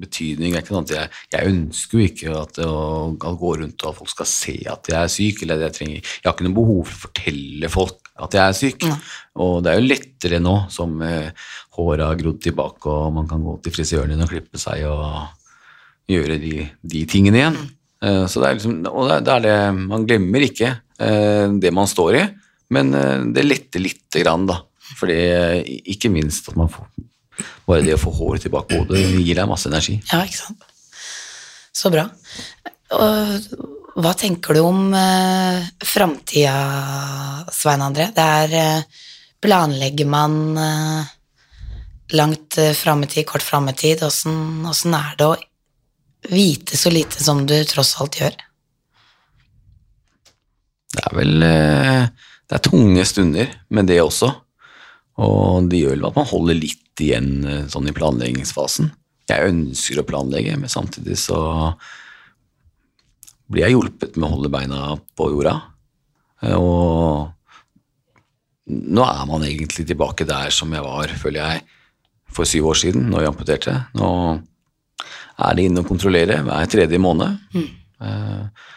betydning. 0.00 0.54
Det 0.54 0.56
er 0.56 0.64
ikke 0.64 0.72
noe 0.72 0.80
annet. 0.80 0.94
jeg, 0.94 1.10
jeg 1.34 1.50
ønsker 1.50 1.98
jo 1.98 2.06
ikke 2.06 2.36
at 2.40 2.60
å, 2.64 2.76
å 3.12 3.32
gå 3.36 3.50
rundt 3.60 3.84
og 3.84 3.90
at 3.90 3.98
folk 3.98 4.12
skal 4.14 4.30
se 4.30 4.56
at 4.72 4.88
jeg 4.88 4.96
er 4.96 5.12
syk. 5.12 5.42
eller 5.44 5.60
at 5.60 5.66
Jeg 5.66 5.76
trenger, 5.76 6.00
jeg 6.00 6.24
har 6.24 6.32
ikke 6.32 6.48
noe 6.48 6.56
behov 6.56 6.80
for 6.88 6.96
å 6.96 7.02
fortelle 7.02 7.72
folk 7.74 8.12
at 8.24 8.38
jeg 8.38 8.42
er 8.46 8.56
syk. 8.56 8.86
Og 9.44 9.58
det 9.64 9.72
er 9.72 9.82
jo 9.82 9.90
lettere 9.90 10.40
nå 10.40 10.56
som 10.72 10.96
eh, 11.04 11.28
håret 11.76 12.06
har 12.06 12.20
grodd 12.22 12.40
tilbake, 12.48 12.88
og 12.88 13.12
man 13.18 13.28
kan 13.28 13.44
gå 13.44 13.58
til 13.60 13.76
frisøren 13.76 14.14
din 14.14 14.24
og 14.24 14.32
klippe 14.32 14.60
seg 14.60 14.86
og 14.88 15.26
gjøre 16.10 16.36
de, 16.42 16.52
de 16.82 17.04
tingene 17.10 17.40
igjen. 17.40 17.56
Mm. 17.56 18.26
så 18.28 18.40
det 18.42 18.48
er 18.48 18.54
liksom, 18.58 18.74
og 18.86 19.08
det 19.08 19.14
er- 19.16 19.24
det 19.26 19.36
det, 19.42 19.74
Man 19.88 20.04
glemmer 20.06 20.44
ikke 20.46 20.68
eh, 21.00 21.46
det 21.58 21.72
man 21.74 21.86
står 21.90 22.14
i, 22.20 22.24
men 22.70 22.94
eh, 22.94 23.24
det 23.34 23.44
letter 23.46 23.80
lite 23.82 24.22
grann, 24.22 24.46
da. 24.46 24.60
Fordi 25.00 25.16
eh, 25.16 25.62
ikke 25.96 26.10
minst 26.12 26.48
at 26.48 26.56
man 26.56 26.68
får 26.70 26.86
bare 27.66 27.82
det 27.84 27.96
å 27.96 28.00
få 28.00 28.12
håret 28.14 28.44
tilbake 28.46 28.68
på 28.70 28.78
hodet 28.84 29.00
gir 29.20 29.34
deg 29.36 29.48
masse 29.50 29.66
energi. 29.68 29.96
Ja, 30.12 30.22
ikke 30.24 30.38
sant. 30.38 30.62
Så 31.76 31.90
bra. 31.92 32.06
Og 32.96 34.00
hva 34.00 34.12
tenker 34.16 34.54
du 34.56 34.60
om 34.62 34.94
eh, 34.94 35.66
framtida, 35.84 36.54
Svein 37.52 37.82
André? 37.84 38.10
Det 38.14 38.24
er 38.44 38.56
eh, 38.60 39.02
Planlegger 39.42 40.08
man 40.08 40.38
eh, 40.56 41.10
langt 42.16 42.56
eh, 42.62 42.72
fram 42.76 43.02
i 43.04 43.10
tid, 43.10 43.26
kort 43.28 43.44
fram 43.44 43.68
i 43.68 43.74
tid? 43.76 44.00
Åssen 44.06 44.96
er 44.96 45.12
det 45.18 45.26
å 45.28 45.34
vite 46.30 46.76
så 46.78 46.90
lite 46.92 47.22
som 47.22 47.44
du 47.48 47.56
tross 47.68 47.94
alt 48.00 48.18
gjør? 48.20 48.36
Det 50.96 51.02
er 51.04 51.16
vel 51.18 51.44
eh, 51.44 52.06
Det 52.46 52.56
er 52.56 52.64
tunge 52.64 53.04
stunder 53.08 53.52
med 53.74 53.88
det 53.90 54.00
også. 54.02 54.30
Og 55.22 55.68
det 55.70 55.82
gjør 55.82 55.96
vel 55.96 56.08
at 56.10 56.18
man 56.18 56.28
holder 56.30 56.58
litt 56.60 57.02
igjen 57.02 57.30
eh, 57.44 57.64
sånn 57.72 57.88
i 57.90 57.94
planleggingsfasen. 57.96 58.90
Jeg 59.26 59.48
ønsker 59.50 60.00
å 60.00 60.06
planlegge, 60.06 60.54
men 60.60 60.70
samtidig 60.70 61.16
så 61.18 61.38
blir 63.50 63.66
jeg 63.66 63.74
hjulpet 63.74 64.14
med 64.16 64.28
å 64.28 64.34
holde 64.36 64.50
beina 64.54 64.82
på 65.18 65.30
jorda. 65.34 65.56
Eh, 66.42 66.54
Og 66.56 67.32
nå 68.66 69.02
er 69.06 69.26
man 69.30 69.44
egentlig 69.46 69.86
tilbake 69.86 70.26
der 70.26 70.50
som 70.54 70.72
jeg 70.74 70.82
var, 70.82 71.12
føler 71.20 71.40
jeg, 71.42 71.66
for 72.34 72.48
syv 72.48 72.72
år 72.72 72.78
siden, 72.80 73.04
når 73.12 73.22
jeg 73.22 73.32
amputerte. 73.32 73.74
Nå 73.98 74.08
er 75.36 75.56
det 75.56 75.66
inne 75.68 75.82
å 75.82 75.88
kontrollere 75.88 76.40
hver 76.46 76.70
tredje 76.72 77.00
måned. 77.02 77.36
Eh, 77.56 78.70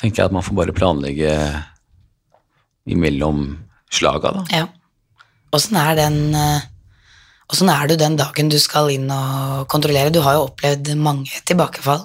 tenker 0.00 0.22
jeg 0.22 0.30
at 0.30 0.34
man 0.36 0.44
får 0.44 0.56
bare 0.58 0.76
planlegge 0.76 1.34
imellom 2.86 3.44
slaga, 3.92 4.32
da. 4.38 4.44
Ja. 4.52 4.66
Åssen 5.56 5.78
er 5.80 5.94
den 5.98 6.18
eh, 6.36 6.72
Åssen 7.46 7.68
er 7.70 7.86
du 7.86 7.94
den 7.94 8.16
dagen 8.18 8.48
du 8.50 8.56
skal 8.58 8.88
inn 8.90 9.04
og 9.06 9.68
kontrollere? 9.70 10.10
Du 10.10 10.18
har 10.24 10.34
jo 10.34 10.48
opplevd 10.48 10.88
mange 10.98 11.30
tilbakefall. 11.46 12.00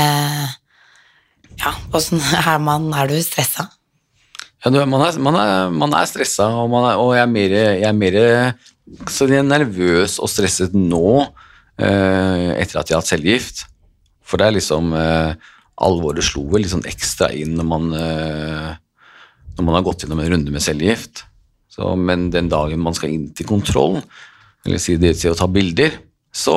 Eh, 0.00 0.46
ja, 1.60 1.72
åssen 1.92 2.22
er 2.40 2.56
man? 2.64 2.86
Er 2.96 3.10
du 3.10 3.18
stressa? 3.20 3.66
Ja, 4.64 4.72
du, 4.72 4.78
man, 4.88 5.04
er, 5.04 5.18
man, 5.20 5.36
er, 5.36 5.68
man 5.76 5.92
er 5.98 6.08
stressa, 6.08 6.46
og, 6.56 6.70
man 6.72 6.88
er, 6.88 7.02
og 7.02 7.12
jeg 7.12 7.26
er 7.26 7.32
mer, 7.34 7.56
jeg 7.58 7.88
er 7.90 7.98
mer 7.98 8.18
så 9.10 9.26
jeg 9.28 9.42
er 9.42 9.46
nervøs 9.46 10.18
og 10.22 10.30
stresset 10.30 10.72
nå 10.76 11.20
etter 11.82 12.78
at 12.78 12.90
jeg 12.90 12.96
har 12.96 13.02
hatt 13.02 13.10
cellegift. 13.10 13.64
For 14.22 14.40
det 14.40 14.48
er 14.48 14.56
liksom 14.56 14.94
eh, 14.96 15.34
Alvoret 15.82 16.24
slo 16.24 16.44
vel 16.52 16.62
litt 16.64 16.72
sånn 16.72 16.86
ekstra 16.88 17.30
inn 17.34 17.56
når 17.58 17.66
man, 17.66 17.86
eh, 17.96 18.70
når 19.56 19.66
man 19.66 19.76
har 19.78 19.84
gått 19.86 20.04
gjennom 20.04 20.20
en 20.22 20.30
runde 20.34 20.54
med 20.54 20.64
cellegift. 20.64 21.24
Men 21.98 22.28
den 22.30 22.50
dagen 22.52 22.82
man 22.84 22.94
skal 22.94 23.14
inn 23.14 23.30
til 23.32 23.48
kontroll, 23.48 23.96
eller 24.66 24.80
si 24.82 24.98
det 25.00 25.14
til 25.18 25.32
å 25.32 25.38
ta 25.38 25.48
bilder, 25.48 25.94
så 26.32 26.56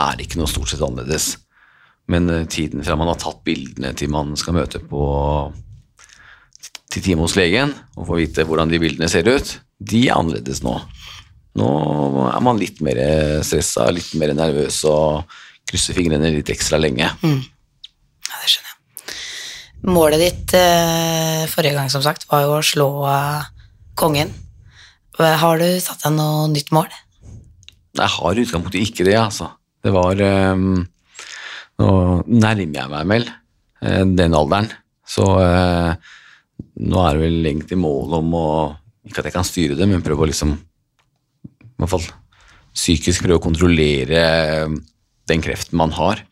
er 0.00 0.16
det 0.16 0.28
ikke 0.28 0.38
noe 0.40 0.50
stort 0.50 0.70
sett 0.70 0.84
annerledes. 0.86 1.34
Men 2.10 2.30
eh, 2.30 2.46
tiden 2.50 2.86
fra 2.86 2.96
man 2.98 3.10
har 3.10 3.18
tatt 3.20 3.42
bildene 3.46 3.92
til 3.98 4.12
man 4.14 4.32
skal 4.38 4.56
møte 4.58 4.82
på 4.82 5.02
til 6.90 7.04
time 7.04 7.22
hos 7.22 7.36
legen 7.38 7.70
og 7.94 8.08
få 8.08 8.16
vite 8.18 8.42
hvordan 8.46 8.70
de 8.72 8.80
bildene 8.82 9.06
ser 9.10 9.28
ut, 9.30 9.52
de 9.78 10.08
er 10.08 10.16
annerledes 10.16 10.64
nå. 10.64 10.74
Nå 11.58 11.68
er 12.30 12.42
man 12.46 12.60
litt 12.60 12.78
mer 12.84 13.00
stressa, 13.46 13.88
litt 13.90 14.12
mer 14.20 14.34
nervøs 14.38 14.82
og 14.88 15.24
krysser 15.70 15.96
fingrene 15.96 16.30
litt 16.34 16.52
ekstra 16.52 16.78
lenge. 16.78 17.08
Ja, 17.10 18.36
det 18.42 18.52
skjønner 18.52 18.70
jeg. 18.70 18.76
Målet 19.90 20.20
ditt 20.20 20.54
eh, 20.58 21.46
forrige 21.50 21.78
gang, 21.78 21.90
som 21.92 22.04
sagt, 22.04 22.26
var 22.30 22.44
jo 22.44 22.58
å 22.58 22.64
slå 22.64 22.88
eh, 23.08 23.48
kongen. 23.98 24.32
Har 25.20 25.60
du 25.60 25.66
satt 25.82 26.04
deg 26.04 26.14
noe 26.16 26.48
nytt 26.52 26.70
mål? 26.72 26.88
Jeg 27.98 28.12
har 28.14 28.38
i 28.38 28.44
utgangspunktet 28.44 28.86
ikke 28.86 29.06
det, 29.08 29.16
altså. 29.18 29.50
Det 29.80 29.92
var 29.94 30.20
ehm, 30.20 30.82
Nå 31.80 31.92
nærmer 32.28 32.76
jeg 32.76 32.90
meg 32.92 33.06
vel 33.08 33.24
eh, 33.26 34.02
den 34.04 34.36
alderen, 34.36 34.68
så 35.08 35.26
eh, 35.40 36.10
nå 36.84 37.00
er 37.06 37.16
det 37.16 37.22
vel 37.24 37.48
egentlig 37.48 37.78
målet 37.80 38.18
om 38.20 38.34
å 38.36 38.48
Ikke 39.08 39.22
at 39.22 39.30
jeg 39.30 39.36
kan 39.38 39.48
styre 39.48 39.78
det, 39.78 39.88
men 39.88 40.04
prøve 40.04 40.26
å 40.26 40.28
liksom 40.28 40.52
I 41.80 41.84
hvert 41.86 41.94
fall 41.96 42.08
psykisk 42.76 43.24
prøve 43.24 43.40
å 43.40 43.42
kontrollere 43.42 44.20
eh, 44.20 44.74
den 45.30 45.42
kreften 45.42 45.78
man 45.80 45.94
har. 45.96 46.22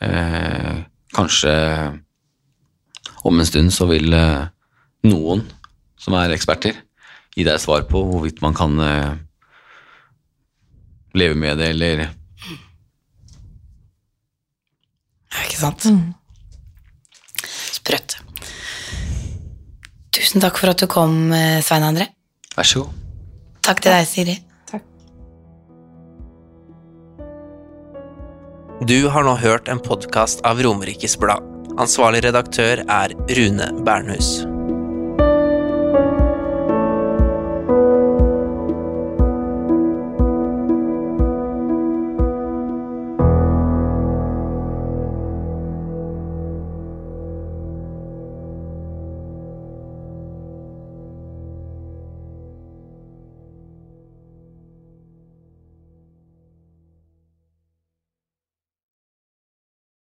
Eh, 0.00 0.76
kanskje 1.14 1.54
om 3.28 3.40
en 3.40 3.48
stund 3.48 3.72
så 3.74 3.86
vil 3.90 4.12
eh, 4.16 4.48
noen 5.08 5.44
som 6.00 6.16
er 6.16 6.32
eksperter, 6.34 6.78
gi 7.36 7.44
deg 7.46 7.60
svar 7.62 7.84
på 7.88 8.00
hvorvidt 8.08 8.40
man 8.42 8.56
kan 8.56 8.80
eh, 8.80 9.12
leve 11.14 11.36
med 11.38 11.60
det, 11.60 11.74
eller 11.76 12.08
Ja, 15.30 15.44
ikke 15.46 15.60
sant? 15.60 15.84
Sprøtt. 17.70 18.16
Tusen 20.10 20.42
takk 20.42 20.58
for 20.58 20.72
at 20.72 20.82
du 20.82 20.88
kom, 20.90 21.30
Svein 21.62 21.86
André. 21.86 22.08
Vær 22.56 22.66
så 22.66 22.82
god. 22.82 22.96
Takk 23.62 23.84
til 23.84 23.94
deg, 23.94 24.08
Siri. 24.10 24.34
Du 28.88 29.08
har 29.08 29.24
nå 29.24 29.34
hørt 29.36 29.68
en 29.68 29.78
podkast 29.78 30.40
av 30.48 30.62
Romerikes 30.64 31.18
Blad. 31.20 31.44
Ansvarlig 31.76 32.22
redaktør 32.24 32.80
er 32.88 33.12
Rune 33.36 33.66
Bernhus. 33.84 34.38